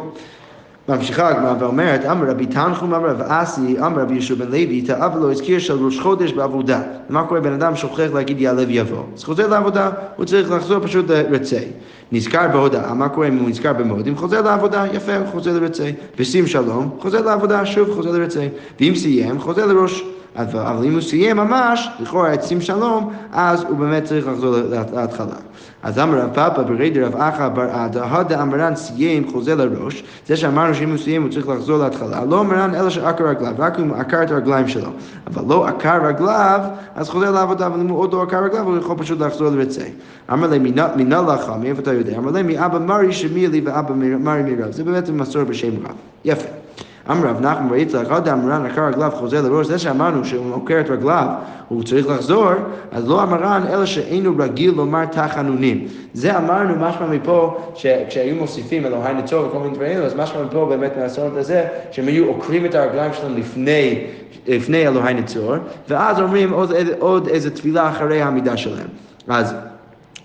ממשיכה 0.89 1.29
הגמרא 1.29 1.55
ואומרת, 1.59 2.05
אמר 2.05 2.31
רבי 2.31 2.47
תנחום 2.47 2.95
אמר 2.95 3.09
רב 3.09 3.21
אסי, 3.21 3.77
אמר 3.79 4.03
רבי 4.03 4.15
ישוע 4.15 4.37
בן 4.37 4.47
לוי, 4.47 4.83
תאב 4.83 5.17
ולא 5.17 5.33
הזכיר 5.33 5.59
של 5.59 5.85
ראש 5.85 6.01
חודש 6.01 6.33
בעבודה. 6.33 6.81
מה 7.09 7.25
קורה 7.25 7.41
בן 7.41 7.53
אדם 7.53 7.77
שוכח 7.77 8.09
להגיד 8.15 8.41
יעלה 8.41 8.63
ויבוא? 8.67 9.03
אז 9.17 9.25
חוזר 9.25 9.47
לעבודה, 9.47 9.91
הוא 10.17 10.25
צריך 10.25 10.51
לחזור 10.51 10.81
פשוט 10.81 11.11
לרצי. 11.11 11.65
נזכר 12.13 12.49
בהודעה, 12.53 12.95
מה 12.95 13.09
קורה 13.09 13.29
אם 13.29 13.39
הוא 13.39 13.49
נזכר 13.49 13.73
במודים? 13.73 14.17
חוזר 14.17 14.43
לעבודה, 14.43 14.85
יפה, 14.93 15.13
חוזר 15.33 15.53
לרצי. 15.53 15.93
ושים 16.19 16.47
שלום, 16.47 16.91
חוזר 16.99 17.21
לעבודה, 17.21 17.67
שוב 17.67 17.95
חוזר 17.95 18.13
לרצי. 18.13 18.49
ואם 18.81 18.95
סיים, 18.95 19.41
חוזר 19.41 19.67
לראש. 19.67 20.05
אבל 20.37 20.85
אם 20.85 20.93
הוא 20.93 21.01
סיים 21.01 21.37
ממש, 21.37 21.89
לכאורה 22.01 22.43
שים 22.43 22.61
שלום, 22.61 23.13
אז 23.33 23.63
הוא 23.63 23.77
באמת 23.77 24.05
צריך 24.05 24.29
לחזור 24.29 24.57
להתחלה. 24.93 25.37
אז 25.83 25.99
אמר 25.99 26.19
רב 26.19 26.31
פאפא 26.35 26.63
ברי 26.63 26.91
דרב 26.91 27.17
אחא 27.17 27.49
בר 27.49 27.63
עדה, 27.63 28.05
הדה 28.05 28.43
אמרן 28.43 28.77
סיים 28.77 29.31
חוזה 29.31 29.55
לראש, 29.55 30.05
זה 30.27 30.37
שאמרנו 30.37 30.75
שאם 30.75 30.91
הוא 30.91 30.99
סיים 30.99 31.23
הוא 31.23 31.31
צריך 31.31 31.49
לחזור 31.49 31.79
להתחלה, 31.79 32.25
לא 32.25 32.41
אמרן 32.41 32.75
אלא 32.75 32.91
שעקר 32.91 33.29
רגליו, 33.29 33.55
רק 33.59 33.79
אם 33.81 33.89
הוא 33.89 33.97
עקר 33.97 34.23
את 34.23 34.31
הרגליים 34.31 34.69
שלו, 34.69 34.91
אבל 35.27 35.43
לא 35.49 35.67
עקר 35.67 36.07
רגליו, 36.07 36.61
אז 36.95 37.09
חוזר 37.09 37.31
לעבודה, 37.31 37.67
אבל 37.67 37.81
אם 37.81 37.89
הוא 37.89 37.99
עוד 37.99 38.13
לא 38.13 38.23
עקר 38.23 38.45
רגליו, 38.45 38.65
הוא 38.65 38.79
יכול 38.79 38.99
פשוט 38.99 39.21
לחזור 39.21 39.49
לרצה. 39.49 39.85
אמר 40.33 40.47
לי, 40.47 40.59
מינה 40.97 41.23
לך, 41.23 41.53
מאיפה 41.61 41.81
אתה 41.83 41.93
יודע? 41.93 42.19
אמר 42.19 42.31
לי, 42.31 42.43
מאבא 42.43 42.79
מרי 42.79 43.13
שמי 43.13 43.47
לי 43.47 43.61
ואבא 43.65 43.95
מרי 43.95 44.43
מרב, 44.43 44.73
זה 44.73 44.85
באמת 44.85 45.09
מסורת 45.09 45.47
בשם 45.47 45.71
רב. 45.85 45.95
יפה. 46.25 46.64
אמר 47.11 47.29
רב 47.29 47.41
נחמן 47.41 47.69
בר 47.69 47.77
יצחק, 47.77 48.11
עוד 48.11 48.29
אמרן 48.29 48.67
עקר 48.67 48.87
רגליו 48.87 49.11
חוזר 49.15 49.43
לראש, 49.43 49.67
זה 49.67 49.79
שאמרנו 49.79 50.25
שהוא 50.25 50.55
עוקר 50.55 50.81
את 50.81 50.91
רגליו, 50.91 51.27
הוא 51.69 51.83
צריך 51.83 52.09
לחזור, 52.09 52.51
אז 52.93 53.09
לא 53.09 53.23
אמרן 53.23 53.63
אלא 53.73 53.87
שאינו 53.87 54.35
רגיל 54.39 54.75
לומר 54.77 55.05
תחנונים. 55.05 55.87
זה 56.15 56.39
אמרנו 56.39 56.75
משמע 56.77 57.07
מפה, 57.07 57.61
שכשהיו 57.75 58.37
מוסיפים 58.37 58.87
אלוהי 58.87 59.15
נצור 59.15 59.47
וכל 59.47 59.59
מיני 59.59 59.75
דברים, 59.75 60.03
אז 60.03 60.15
משמע 60.15 60.43
מפה 60.43 60.67
באמת 60.69 60.93
מהסורת 60.99 61.37
הזה, 61.37 61.65
שהם 61.91 62.07
היו 62.07 62.27
עוקרים 62.27 62.67
את 62.67 62.75
הרגליים 62.75 63.13
שלהם 63.15 63.37
לפני, 63.37 64.05
לפני 64.47 64.89
אלוהי 64.89 65.15
נצור, 65.15 65.55
ואז 65.89 66.21
אומרים 66.21 66.53
עוד, 66.53 66.73
עוד 66.99 67.29
איזה 67.29 67.51
תפילה 67.51 67.89
אחרי 67.89 68.23
העמידה 68.23 68.57
שלהם. 68.57 68.89
אז 69.29 69.55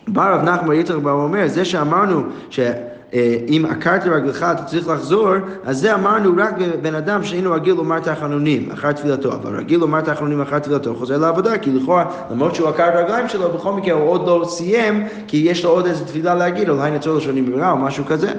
בא 0.07 0.35
רב 0.35 0.43
נחמן 0.43 0.75
יצחק 0.75 0.95
אומר, 1.05 1.47
זה 1.47 1.65
שאמרנו 1.65 2.21
ש... 2.49 2.59
אה, 3.13 3.37
אם 3.47 3.65
עקרת 3.69 4.05
רגלך 4.05 4.43
אתה 4.43 4.63
צריך 4.63 4.87
לחזור, 4.87 5.29
אז 5.65 5.79
זה 5.79 5.95
אמרנו 5.95 6.33
רק 6.37 6.53
בבן 6.57 6.95
אדם 6.95 7.23
שאינו 7.23 7.51
רגיל 7.51 7.73
לומר 7.73 7.99
תחנונים 7.99 8.71
אחר 8.71 8.91
תפילתו, 8.91 9.33
אבל 9.33 9.55
רגיל 9.55 9.79
לומר 9.79 10.01
תחנונים 10.01 10.41
אחר 10.41 10.59
תפילתו 10.59 10.95
חוזר 10.95 11.17
לעבודה, 11.17 11.57
כי 11.57 11.71
לכאורה 11.71 12.05
למרות 12.31 12.55
שהוא 12.55 12.69
עקר 12.69 12.89
את 12.89 12.95
הרגליים 12.95 13.29
שלו, 13.29 13.49
בכל 13.49 13.73
מקרה 13.73 13.93
הוא 13.93 14.09
עוד 14.09 14.27
לא 14.27 14.45
סיים, 14.49 15.07
כי 15.27 15.37
יש 15.37 15.63
לו 15.63 15.69
עוד 15.69 15.85
איזה 15.85 16.05
תפילה 16.05 16.35
להגיד, 16.35 16.69
אולי 16.69 16.91
נצור 16.91 17.17
לשונים 17.17 17.45
במהרה 17.45 17.71
או 17.71 17.77
משהו 17.77 18.05
כזה. 18.05 18.31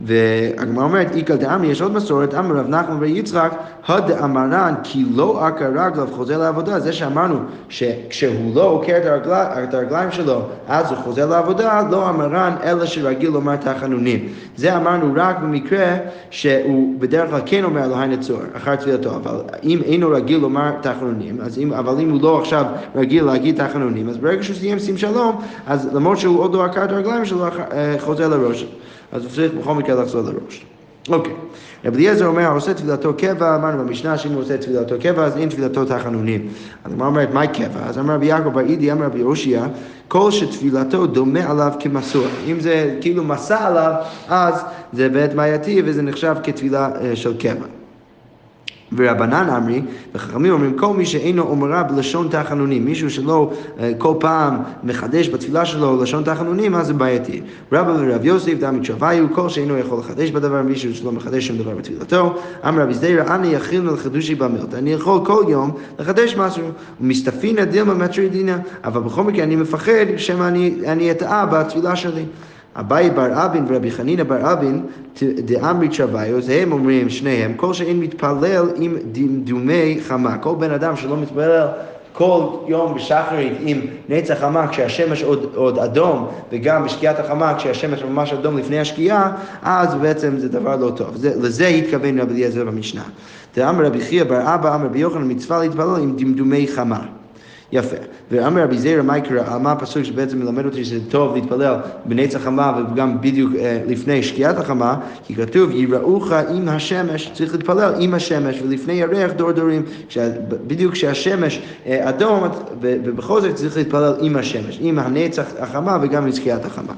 והגמרא 0.00 0.84
אומרת, 0.84 1.16
איכא 1.16 1.36
דאמרי, 1.36 1.68
יש 1.68 1.82
עוד 1.82 1.92
מסורת, 1.92 2.34
אמר 2.34 2.56
רב 2.56 2.68
נחמן 2.68 2.96
ויצחק, 3.00 3.52
הדאמרן 3.88 4.74
כי 4.82 5.04
לא 5.14 5.46
עקר 5.46 5.66
רגליו 5.66 6.08
חוזר 6.12 6.38
לעבודה, 6.38 6.80
זה 6.80 6.92
שאמרנו 6.92 7.38
שכשהוא 7.68 8.54
לא 8.54 8.62
עוקר 8.62 8.96
את 9.36 9.74
הרגליים 9.74 10.10
שלו, 10.10 10.42
אז 10.68 10.90
הוא 10.90 10.98
חוזר 10.98 11.26
לעבודה, 11.26 11.82
לא 11.90 12.08
אמרן 12.08 12.54
אלא 12.64 12.86
שרגיל 12.86 13.30
לומר 13.30 13.56
תחנונים. 13.56 14.28
זה 14.56 14.76
אמרנו 14.76 15.12
רק 15.16 15.38
במקרה 15.38 15.96
שהוא 16.30 16.94
בדרך 16.98 17.30
כלל 17.30 17.40
כן 17.46 17.64
אומר 17.64 17.84
אלוהי 17.84 18.08
נצור, 18.08 18.38
אחר 18.56 18.76
תפילתו, 18.76 19.16
אבל 19.16 19.40
אם 19.64 19.78
אינו 19.84 20.10
רגיל 20.10 20.38
לומר 20.38 20.70
תחנונים, 20.80 21.40
אז 21.40 21.58
אם, 21.58 21.72
אבל 21.72 22.00
אם 22.00 22.10
הוא 22.10 22.22
לא 22.22 22.40
עכשיו 22.40 22.64
רגיל 22.96 23.24
להגיד 23.24 23.66
תחנונים, 23.66 24.08
אז 24.08 24.16
ברגע 24.16 24.42
שהוא 24.42 24.56
סיים 24.56 24.78
שים 24.78 24.98
שלום, 24.98 25.40
אז 25.66 25.88
למרות 25.94 26.18
שהוא 26.18 26.40
עוד 26.40 26.54
לא 26.54 26.64
עקר 26.64 26.84
את 26.84 26.92
הרגליים 26.92 27.24
שלו, 27.24 27.44
אה, 27.44 27.94
חוזר 27.98 28.28
לראש. 28.28 28.66
אז 29.12 29.22
הוא 29.22 29.30
צריך 29.30 29.52
בכל 29.52 29.74
מקרה 29.74 30.02
לחזור 30.02 30.22
לראש. 30.22 30.64
אוקיי. 31.08 31.32
רב 31.84 31.94
אליעזר 31.94 32.26
אומר, 32.26 32.52
עושה 32.52 32.74
תפילתו 32.74 33.14
קבע, 33.14 33.54
אמרנו 33.56 33.84
במשנה 33.84 34.18
שאם 34.18 34.32
הוא 34.32 34.42
עושה 34.42 34.58
תפילתו 34.58 34.94
קבע, 35.00 35.24
אז 35.24 35.36
אין 35.36 35.48
תפילתו 35.48 35.84
תחנונים. 35.84 36.48
אז 36.84 36.92
מה 36.94 37.06
אומרת, 37.06 37.34
מהי 37.34 37.48
קבע? 37.48 37.80
אז 37.86 37.98
אמר 37.98 38.14
רבי 38.14 38.26
יעקב 38.26 38.48
בר 38.48 38.60
אידי, 38.60 38.92
אמר 38.92 39.06
רבי 39.06 39.18
יאושיה, 39.18 39.66
כל 40.08 40.30
שתפילתו 40.30 41.06
דומה 41.06 41.50
עליו 41.50 41.72
כמסור. 41.80 42.26
אם 42.46 42.60
זה 42.60 42.96
כאילו 43.00 43.24
מסע 43.24 43.66
עליו, 43.66 43.92
אז 44.28 44.62
זה 44.92 45.08
בעת 45.08 45.34
בעייתי 45.34 45.82
וזה 45.84 46.02
נחשב 46.02 46.34
כתפילה 46.42 46.90
אה, 47.00 47.16
של 47.16 47.36
קבע. 47.38 47.77
ורבנן 48.96 49.48
אמרי, 49.56 49.82
וחכמים 50.14 50.52
אומרים, 50.52 50.78
כל 50.78 50.94
מי 50.94 51.06
שאינו 51.06 51.42
אומרה 51.42 51.82
בלשון 51.82 52.28
תחנונים, 52.30 52.84
מישהו 52.84 53.10
שלא 53.10 53.52
אה, 53.80 53.92
כל 53.98 54.14
פעם 54.20 54.56
מחדש 54.82 55.28
בתפילה 55.28 55.64
שלו 55.64 56.02
לשון 56.02 56.24
תחנונים, 56.24 56.74
אז 56.74 56.86
זה 56.86 56.94
בעייתי. 56.94 57.40
רבא 57.72 57.94
ורב 57.98 58.24
יוסף, 58.24 58.54
דמי 58.60 58.80
תשוויו, 58.80 59.26
כל 59.32 59.48
שאינו 59.48 59.78
יכול 59.78 59.98
לחדש 59.98 60.30
בדבר, 60.30 60.62
מישהו 60.62 60.94
שלא 60.94 61.12
מחדש 61.12 61.46
שום 61.46 61.58
דבר 61.58 61.74
בתפילתו. 61.74 62.34
אמר 62.68 62.82
רבי 62.82 62.94
זדיירא, 62.94 63.34
אני 63.34 63.48
יכין 63.48 63.86
לחדושי 63.86 64.34
במילתא, 64.34 64.76
אני 64.76 64.92
יכול 64.92 65.20
כל 65.24 65.44
יום 65.48 65.70
לחדש 65.98 66.36
משהו. 66.36 66.64
ומסתפינא 67.00 67.64
דילמה 67.64 67.94
מטרידינא, 67.94 68.56
אבל 68.84 69.00
בכל 69.00 69.24
מקרה 69.24 69.44
אני 69.44 69.56
מפחד 69.56 70.06
שמא 70.16 70.48
אני 70.86 71.10
אטעה 71.10 71.46
בתפילה 71.46 71.96
שלי. 71.96 72.24
אביי 72.80 73.10
בר 73.10 73.44
אבין 73.44 73.64
ורבי 73.68 73.90
חנינא 73.90 74.22
בר 74.22 74.52
אבין 74.52 74.82
דאמרי 75.22 75.88
צ'וויוס, 75.88 76.46
הם 76.50 76.72
אומרים 76.72 77.10
שניהם, 77.10 77.54
כל 77.54 77.74
שאין 77.74 78.00
מתפלל 78.00 78.68
עם 78.76 78.96
דמדומי 79.12 79.98
חמה. 80.08 80.38
כל 80.38 80.54
בן 80.58 80.70
אדם 80.70 80.96
שלא 80.96 81.16
מתפלל 81.16 81.66
כל 82.12 82.42
יום 82.66 82.94
בשחרית 82.94 83.52
עם 83.60 83.80
נצח 84.08 84.34
חמה 84.40 84.68
כשהשמש 84.68 85.22
עוד, 85.22 85.52
עוד 85.54 85.78
אדום 85.78 86.28
וגם 86.52 86.84
בשקיעת 86.84 87.20
החמה 87.20 87.54
כשהשמש 87.54 88.02
ממש 88.02 88.32
אדום 88.32 88.58
לפני 88.58 88.80
השקיעה, 88.80 89.32
אז 89.62 89.94
בעצם 89.94 90.38
זה 90.38 90.48
דבר 90.48 90.76
לא 90.76 90.90
טוב. 90.90 91.16
זה, 91.16 91.32
לזה 91.42 91.66
התכוון 91.66 92.20
רבי 92.20 92.32
אליעזר 92.34 92.64
במשנה. 92.64 93.02
דאמר 93.56 93.86
רבי 93.86 94.00
חייא 94.00 94.24
בר 94.24 94.54
אבא 94.54 94.74
אמר 94.74 94.86
רבי 94.86 94.98
יוחנן 94.98 95.30
מצווה 95.30 95.58
להתפלל 95.58 95.96
עם 96.02 96.16
דמדומי 96.16 96.66
חמה. 96.68 97.00
יפה. 97.72 97.96
ואמר 98.30 98.62
רבי 98.62 98.78
זיירה 98.78 99.02
מה 99.02 99.18
יקרא, 99.18 99.58
מה 99.58 99.72
הפסוק 99.72 100.02
שבעצם 100.02 100.38
מלמד 100.38 100.64
אותי 100.64 100.84
שזה 100.84 101.10
טוב 101.10 101.34
להתפלל 101.34 101.76
בנצח 102.04 102.38
חמה 102.38 102.82
וגם 102.92 103.20
בדיוק 103.20 103.52
אה, 103.58 103.80
לפני 103.86 104.22
שקיעת 104.22 104.58
החמה, 104.58 104.96
כי 105.24 105.34
כתוב 105.34 105.70
יראוך 105.70 106.32
עם 106.32 106.68
השמש, 106.68 107.30
צריך 107.34 107.52
להתפלל 107.52 107.94
עם 107.98 108.14
השמש 108.14 108.62
ולפני 108.62 108.92
ירח 108.92 109.32
דור 109.32 109.52
דורים, 109.52 109.82
בדיוק 110.66 110.92
כשהשמש 110.92 111.62
אה, 111.86 112.08
אדום 112.08 112.48
ובכל 112.80 113.40
זאת 113.40 113.54
צריך 113.54 113.76
להתפלל 113.76 114.14
עם 114.20 114.36
השמש, 114.36 114.78
עם 114.80 114.98
הנצח 114.98 115.46
החמה 115.58 115.98
וגם 116.02 116.24
עם 116.24 116.32
שקיעת 116.32 116.64
החמה. 116.64 116.92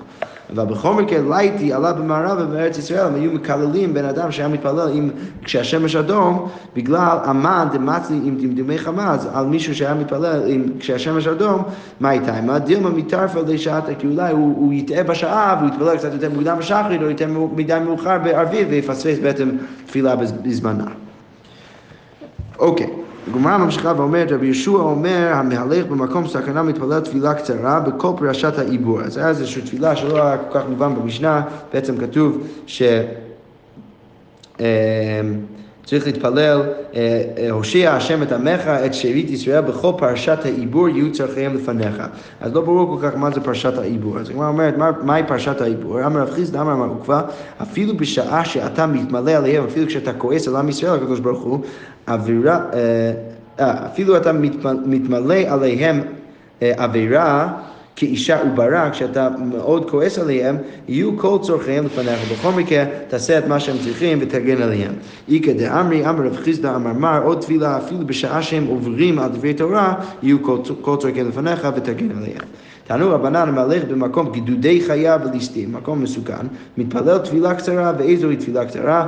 אבל 0.52 0.64
בכל 0.64 0.94
מקרה 0.94 1.18
לייטי 1.28 1.72
עלה 1.72 1.92
במערב 1.92 2.38
ובארץ 2.40 2.78
ישראל, 2.78 3.06
הם 3.06 3.14
היו 3.14 3.32
מקללים 3.32 3.94
בן 3.94 4.04
אדם 4.04 4.32
שהיה 4.32 4.48
מתפלל 4.48 4.90
עם, 4.92 5.10
כשהשמש 5.44 5.96
אדום, 5.96 6.48
בגלל 6.76 7.18
אמן 7.30 7.68
דמצלי 7.72 8.20
עם 8.24 8.36
דמדומי 8.40 8.78
חמאס, 8.78 9.26
על 9.34 9.46
מישהו 9.46 9.74
שהיה 9.74 9.94
מתפלל 9.94 10.42
עם, 10.46 10.64
כשהשמש 10.78 11.26
אדום, 11.26 11.62
מה 12.00 12.10
איתה? 12.10 12.40
מה 12.40 12.58
דילמה 12.58 12.90
מתערפה 12.90 13.40
לשעת, 13.46 13.84
כי 13.98 14.06
אולי 14.06 14.32
הוא, 14.32 14.56
הוא 14.56 14.72
יטעה 14.72 15.02
בשעה 15.02 15.56
והוא 15.58 15.74
יתפלל 15.74 15.96
קצת 15.96 16.12
יותר 16.12 16.30
מוקדם 16.30 16.58
בשחרית 16.58 17.02
או 17.02 17.10
יותר 17.10 17.26
מדי 17.56 17.78
מאוחר 17.84 18.18
בערבית 18.18 18.66
ויפספס 18.70 19.18
בעצם 19.18 19.50
תפילה 19.86 20.16
בזמנה. 20.16 20.86
אוקיי. 22.58 22.99
הגמרא 23.28 23.56
ממשיכה 23.56 23.92
ואומרת, 23.96 24.32
רבי 24.32 24.46
ישוע 24.46 24.82
אומר, 24.82 25.32
המהלך 25.34 25.86
במקום 25.86 26.28
סכנה 26.28 26.62
מתפלל 26.62 27.00
תפילה 27.00 27.34
קצרה 27.34 27.80
בכל 27.80 28.12
פרשת 28.18 28.58
העיבור. 28.58 29.00
אז 29.00 29.16
היה 29.16 29.28
איזושהי 29.28 29.62
תפילה 29.62 29.96
שלא 29.96 30.22
היה 30.22 30.38
כל 30.38 30.58
כך 30.58 30.66
מובן 30.68 30.94
במשנה, 30.94 31.42
בעצם 31.72 31.96
כתוב 31.96 32.46
ש... 32.66 32.82
צריך 35.90 36.06
להתפלל, 36.06 36.62
אה, 36.94 37.22
אה, 37.38 37.50
הושיע 37.50 37.92
השם 37.92 38.22
את 38.22 38.32
עמך, 38.32 38.60
את 38.66 38.94
שארית 38.94 39.30
ישראל, 39.30 39.60
בכל 39.60 39.92
פרשת 39.98 40.38
העיבור 40.44 40.88
יהיו 40.88 41.12
צורכיהם 41.12 41.54
לפניך. 41.56 42.02
אז 42.40 42.54
לא 42.54 42.60
ברור 42.60 42.98
כל 42.98 43.08
כך 43.08 43.16
מה 43.16 43.30
זה 43.30 43.40
פרשת 43.40 43.78
העיבור. 43.78 44.18
אז 44.18 44.30
הגמרא 44.30 44.48
אומרת, 44.48 44.74
מהי 45.02 45.22
פרשת 45.26 45.60
העיבור? 45.60 46.06
אמר 46.06 46.20
רב 46.20 46.30
חיסדא, 46.30 46.60
אמר 46.60 46.76
מר 46.76 46.86
עוקבא, 46.86 47.22
אפילו 47.62 47.96
בשעה 47.96 48.44
שאתה 48.44 48.86
מתמלא 48.86 49.30
עליהם, 49.30 49.64
אפילו 49.64 49.86
כשאתה 49.86 50.12
כועס 50.12 50.48
על 50.48 50.56
עם 50.56 50.68
ישראל, 50.68 50.94
הקדוש 50.94 51.20
ברוך 51.20 51.42
הוא, 51.42 51.60
אווירה, 52.08 52.60
אה, 53.60 53.86
אפילו 53.86 54.16
אתה 54.16 54.32
מתמלא 54.86 55.34
עליהם 55.48 56.00
עבירה, 56.60 57.52
כאישה 57.96 58.38
וברה, 58.46 58.90
כשאתה 58.90 59.28
מאוד 59.38 59.90
כועס 59.90 60.18
עליהם, 60.18 60.56
יהיו 60.88 61.18
כל 61.18 61.38
צורכיהם 61.42 61.86
לפניך. 61.86 62.20
בכל 62.24 62.52
מקרה, 62.52 62.84
תעשה 63.08 63.38
את 63.38 63.46
מה 63.46 63.60
שהם 63.60 63.78
צריכים 63.78 64.18
ותגן 64.20 64.62
עליהם. 64.62 64.92
איכא 65.28 65.52
דאמרי, 65.52 66.08
אמר 66.08 66.26
רב 66.26 66.36
חיסדא 66.36 66.76
אמר 66.76 66.92
מר, 66.92 67.22
עוד 67.24 67.40
תפילה, 67.40 67.78
אפילו 67.78 68.06
בשעה 68.06 68.42
שהם 68.42 68.66
עוברים 68.66 69.18
על 69.18 69.30
דברי 69.30 69.54
תורה, 69.54 69.94
יהיו 70.22 70.42
כל 70.80 70.96
צורכיהם 71.00 71.28
לפניך 71.28 71.68
ותגן 71.76 72.10
עליהם. 72.16 72.42
תענו 72.86 73.10
רבנן 73.10 73.48
המלך 73.48 73.84
במקום 73.84 74.32
גידודי 74.32 74.80
חיה 74.80 75.18
וליסטים, 75.24 75.72
מקום 75.72 76.02
מסוכן, 76.02 76.46
מתפלל 76.78 77.18
תפילה 77.18 77.54
קצרה, 77.54 77.92
ואיזוהי 77.98 78.36
תפילה 78.36 78.64
קצרה? 78.64 79.06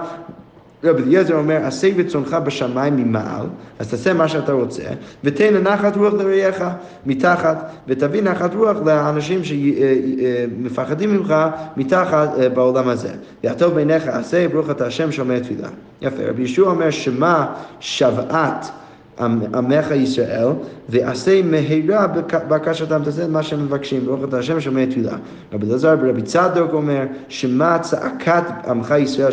רבי 0.85 1.03
אליעזר 1.03 1.35
אומר, 1.35 1.57
עשה 1.65 1.89
רצונך 1.97 2.37
בשמיים 2.45 2.97
ממעל, 2.97 3.47
אז 3.79 3.91
תעשה 3.91 4.13
מה 4.13 4.29
שאתה 4.29 4.53
רוצה, 4.53 4.83
ותן 5.25 5.55
לנחת 5.55 5.97
רוח 5.97 6.15
לרעיך 6.15 6.65
מתחת, 7.07 7.71
ותביא 7.89 8.23
נחת 8.23 8.55
רוח 8.55 8.77
לאנשים 8.87 9.41
שמפחדים 9.45 11.11
אה, 11.11 11.15
אה, 11.15 11.21
ממך 11.21 11.35
מתחת 11.77 12.29
אה, 12.39 12.49
בעולם 12.49 12.89
הזה. 12.89 13.11
והטוב 13.45 13.75
בעיניך 13.75 14.09
עשה, 14.09 14.49
ברוך 14.49 14.71
אתה 14.71 14.87
השם 14.87 15.13
שומע 15.13 15.39
תפילה. 15.39 15.69
יפה, 16.03 16.23
רבי 16.29 16.43
ישוע 16.43 16.71
אומר, 16.71 16.91
שמע 16.91 17.45
שוועת 17.81 18.71
עמך 19.19 19.91
ישראל, 19.91 20.49
ועשה 20.89 21.43
מהרה 21.43 22.07
בקשתם, 22.49 23.01
תעשה 23.05 23.25
את 23.25 23.29
מה 23.29 23.43
שהם 23.43 23.65
מבקשים, 23.65 24.05
ברוך 24.05 24.25
אתה 24.25 24.39
השם 24.39 24.61
שומע 24.61 24.87
תפילה. 24.87 25.17
רבי 25.53 25.67
אלעזר 25.67 25.97
ורבי 26.03 26.23
צדוק 26.23 26.73
אומר, 26.73 27.03
שמע 27.29 27.79
צעקת 27.79 28.43
עמך 28.69 28.95
ישראל, 28.99 29.33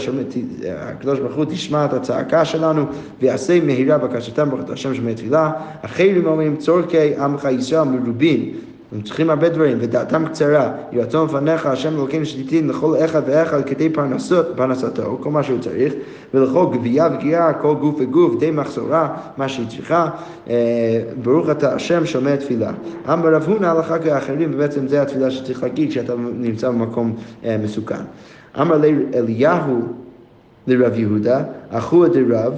הקדוש 0.78 1.20
ברוך 1.20 1.36
הוא 1.36 1.46
תשמע 1.46 1.86
את 1.86 1.94
הצעקה 1.94 2.46
שלנו, 2.46 2.86
ועשה 3.22 3.60
מהירה 3.62 3.98
בקשתם, 3.98 4.50
ברוך 4.50 4.62
אתה 4.62 4.74
השם 4.74 4.96
שומע 4.96 5.14
תפילה. 5.14 5.52
אחרים 5.82 6.26
אומרים, 6.26 6.56
צורכי 6.56 7.16
עמך 7.16 7.48
ישראל 7.52 7.84
מרובין. 7.84 8.54
הם 8.92 9.02
צריכים 9.02 9.30
הרבה 9.30 9.50
דברים, 9.50 9.78
ודעתם 9.82 10.26
קצרה, 10.28 10.72
יהי 10.92 11.02
רצון 11.02 11.28
לפניך, 11.28 11.66
השם 11.66 11.96
אלוקינו 11.96 12.26
שתיתן 12.26 12.68
לכל 12.68 12.96
אחד 13.06 13.22
ואחד 13.26 13.66
כדי 13.66 13.90
פרנסות, 13.90 14.46
פרנסתו, 14.56 15.18
כל 15.22 15.32
מה 15.32 15.44
שהוא 15.44 15.60
צריך, 15.60 15.94
ולכל 16.34 16.66
גבייה 16.74 17.08
וגירה, 17.14 17.54
כל 17.54 17.74
גוף 17.74 17.96
וגוף, 18.00 18.40
די 18.40 18.52
מחסורה, 18.52 19.18
מה 19.38 19.50
שהיא 19.50 19.68
צריכה. 19.68 20.10
אה, 20.50 20.56
ברוך 21.24 21.50
אתה 21.50 21.74
השם 21.74 22.06
שומע 22.06 22.36
תפילה. 22.36 22.72
אמר 23.14 23.36
רב 23.36 23.44
הונא 23.44 23.66
הלכה 23.66 24.00
כאחרים, 24.00 24.52
ובעצם 24.54 24.88
זה 24.88 25.02
התפילה 25.02 25.32
שצריך 25.32 25.64
להגיד 25.64 25.90
כשאתה 25.90 26.14
נמצא 26.34 26.70
במקום 26.70 27.16
אה, 27.46 27.58
מסוכן. 27.64 28.04
אמר 28.62 28.78
לי 28.78 28.96
אליהו 29.14 29.82
לרב 30.68 31.00
יהודה, 31.00 31.44
אחוה 31.70 32.08
דרב, 32.08 32.54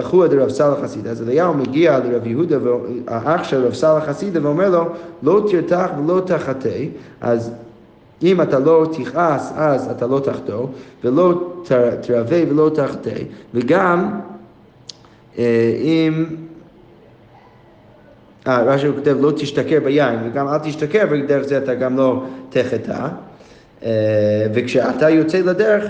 אחוה 0.00 0.28
דרב 0.28 0.48
סאלח 0.48 0.78
חסידה, 0.82 1.10
אז 1.10 1.22
אליהו 1.22 1.54
מגיע 1.54 1.98
לרב 1.98 2.26
יהודה, 2.26 2.56
האח 3.06 3.44
של 3.44 3.66
רב 3.66 3.74
סאלח 3.74 4.04
חסידה, 4.04 4.40
ואומר 4.42 4.70
לו, 4.70 4.84
לא 5.22 5.46
תרתח 5.50 5.90
ולא 5.98 6.20
תחטא, 6.26 6.84
אז 7.20 7.52
אם 8.22 8.40
אתה 8.40 8.58
לא 8.58 8.86
תכעס, 8.92 9.52
אז 9.56 9.90
אתה 9.90 10.06
לא 10.06 10.20
תחטוא, 10.24 10.66
ולא 11.04 11.52
תרווה 12.00 12.42
ולא 12.50 12.70
תחטא, 12.74 13.14
וגם 13.54 14.20
אה, 15.38 15.72
אם... 15.80 16.26
אה, 18.46 18.62
רש"י 18.62 18.86
הוא 18.86 18.96
כותב 18.96 19.16
לא 19.20 19.30
תשתכר 19.36 19.80
ביין, 19.84 20.18
וגם 20.24 20.48
אל 20.48 20.58
תשתכר, 20.58 21.04
ודרך 21.10 21.42
זה 21.42 21.58
אתה 21.58 21.74
גם 21.74 21.96
לא 21.96 22.24
תחטא. 22.48 23.08
אה, 23.84 24.46
וכשאתה 24.54 25.10
יוצא 25.10 25.38
לדרך, 25.38 25.84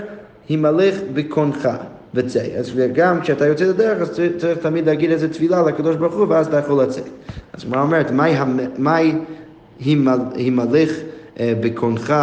הימלך 0.49 0.95
בקונך 1.13 1.69
וצא. 2.13 2.43
אז 2.59 2.71
גם 2.93 3.21
כשאתה 3.21 3.45
יוצא 3.45 3.65
לדרך, 3.65 4.01
אז 4.01 4.11
צריך, 4.11 4.31
צריך 4.37 4.57
תמיד 4.57 4.85
להגיד 4.85 5.11
איזה 5.11 5.33
תפילה 5.33 5.61
לקדוש 5.61 5.95
ברוך 5.95 6.13
הוא, 6.13 6.25
ואז 6.29 6.47
אתה 6.47 6.57
יכול 6.57 6.83
לצאת. 6.83 7.03
אז 7.53 7.65
מה 7.65 7.81
אומרת, 7.81 8.11
מהי 8.77 9.15
הימלך 10.35 10.91
אה, 11.39 11.53
בקונך 11.59 12.13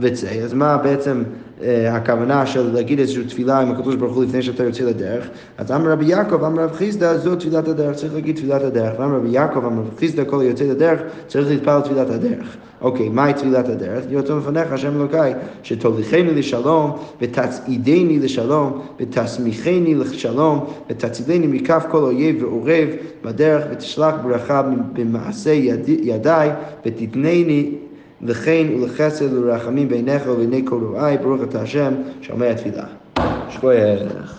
וצא? 0.00 0.30
אז 0.44 0.52
מה 0.52 0.76
בעצם... 0.76 1.22
אה, 1.62 1.96
הכוונה 1.96 2.46
של 2.46 2.72
להגיד 2.72 2.98
איזושהי 2.98 3.24
תפילה 3.24 3.60
עם 3.60 3.70
הקדוש 3.70 3.94
ברוך 3.94 4.14
הוא 4.14 4.24
לפני 4.24 4.42
שאתה 4.42 4.64
יוצא 4.64 4.84
לדרך, 4.84 5.28
אז 5.58 5.72
אמר 5.72 5.90
רבי 5.90 6.04
יעקב, 6.04 6.44
אמר 6.44 6.62
רב 6.62 6.72
חיסדא, 6.72 7.16
זו 7.16 7.36
תפילת 7.36 7.68
הדרך, 7.68 7.96
צריך 7.96 8.14
להגיד 8.14 8.36
תפילת 8.36 8.62
הדרך. 8.62 8.92
ואמר 8.98 9.16
רבי 9.16 9.28
יעקב, 9.28 9.64
אמר 9.64 9.82
רב 9.82 9.98
חיסדא, 9.98 10.24
כל 10.24 10.40
היוצא 10.40 10.64
לדרך, 10.64 11.00
צריך 11.26 11.48
להתפלל 11.48 11.80
תפילת 11.80 12.10
הדרך. 12.10 12.56
אוקיי, 12.80 13.08
מהי 13.08 13.34
תפילת 13.34 13.68
הדרך? 13.68 14.04
יוצא 14.10 14.34
מפניך, 14.34 14.72
השם 14.72 15.00
אלוקיי, 15.00 15.34
שתוליכני 15.62 16.34
לשלום, 16.34 16.90
ותצעידני 17.20 18.18
לשלום, 18.18 18.80
ותסמיכני 19.00 19.94
לשלום, 19.94 20.64
ותצילני 20.90 21.46
מכף 21.46 21.86
כל 21.90 22.02
אויב 22.02 22.42
ועורב 22.42 22.88
בדרך, 23.24 23.64
ותשלח 23.72 24.14
ברכה 24.22 24.62
במעשה 24.92 25.52
ידיי, 26.02 26.50
ותתנני 26.86 27.70
לכן 28.22 28.66
ולחסד 28.74 29.32
ולרחמים 29.32 29.88
בעיניך 29.88 30.22
ובעיני 30.28 30.62
כל 30.64 30.80
רואי, 30.82 31.18
ברוך 31.18 31.42
אתה 31.42 31.62
השם, 31.62 31.94
שומע 32.22 32.54
תפילה. 32.54 32.84
שכוייך. 33.50 34.34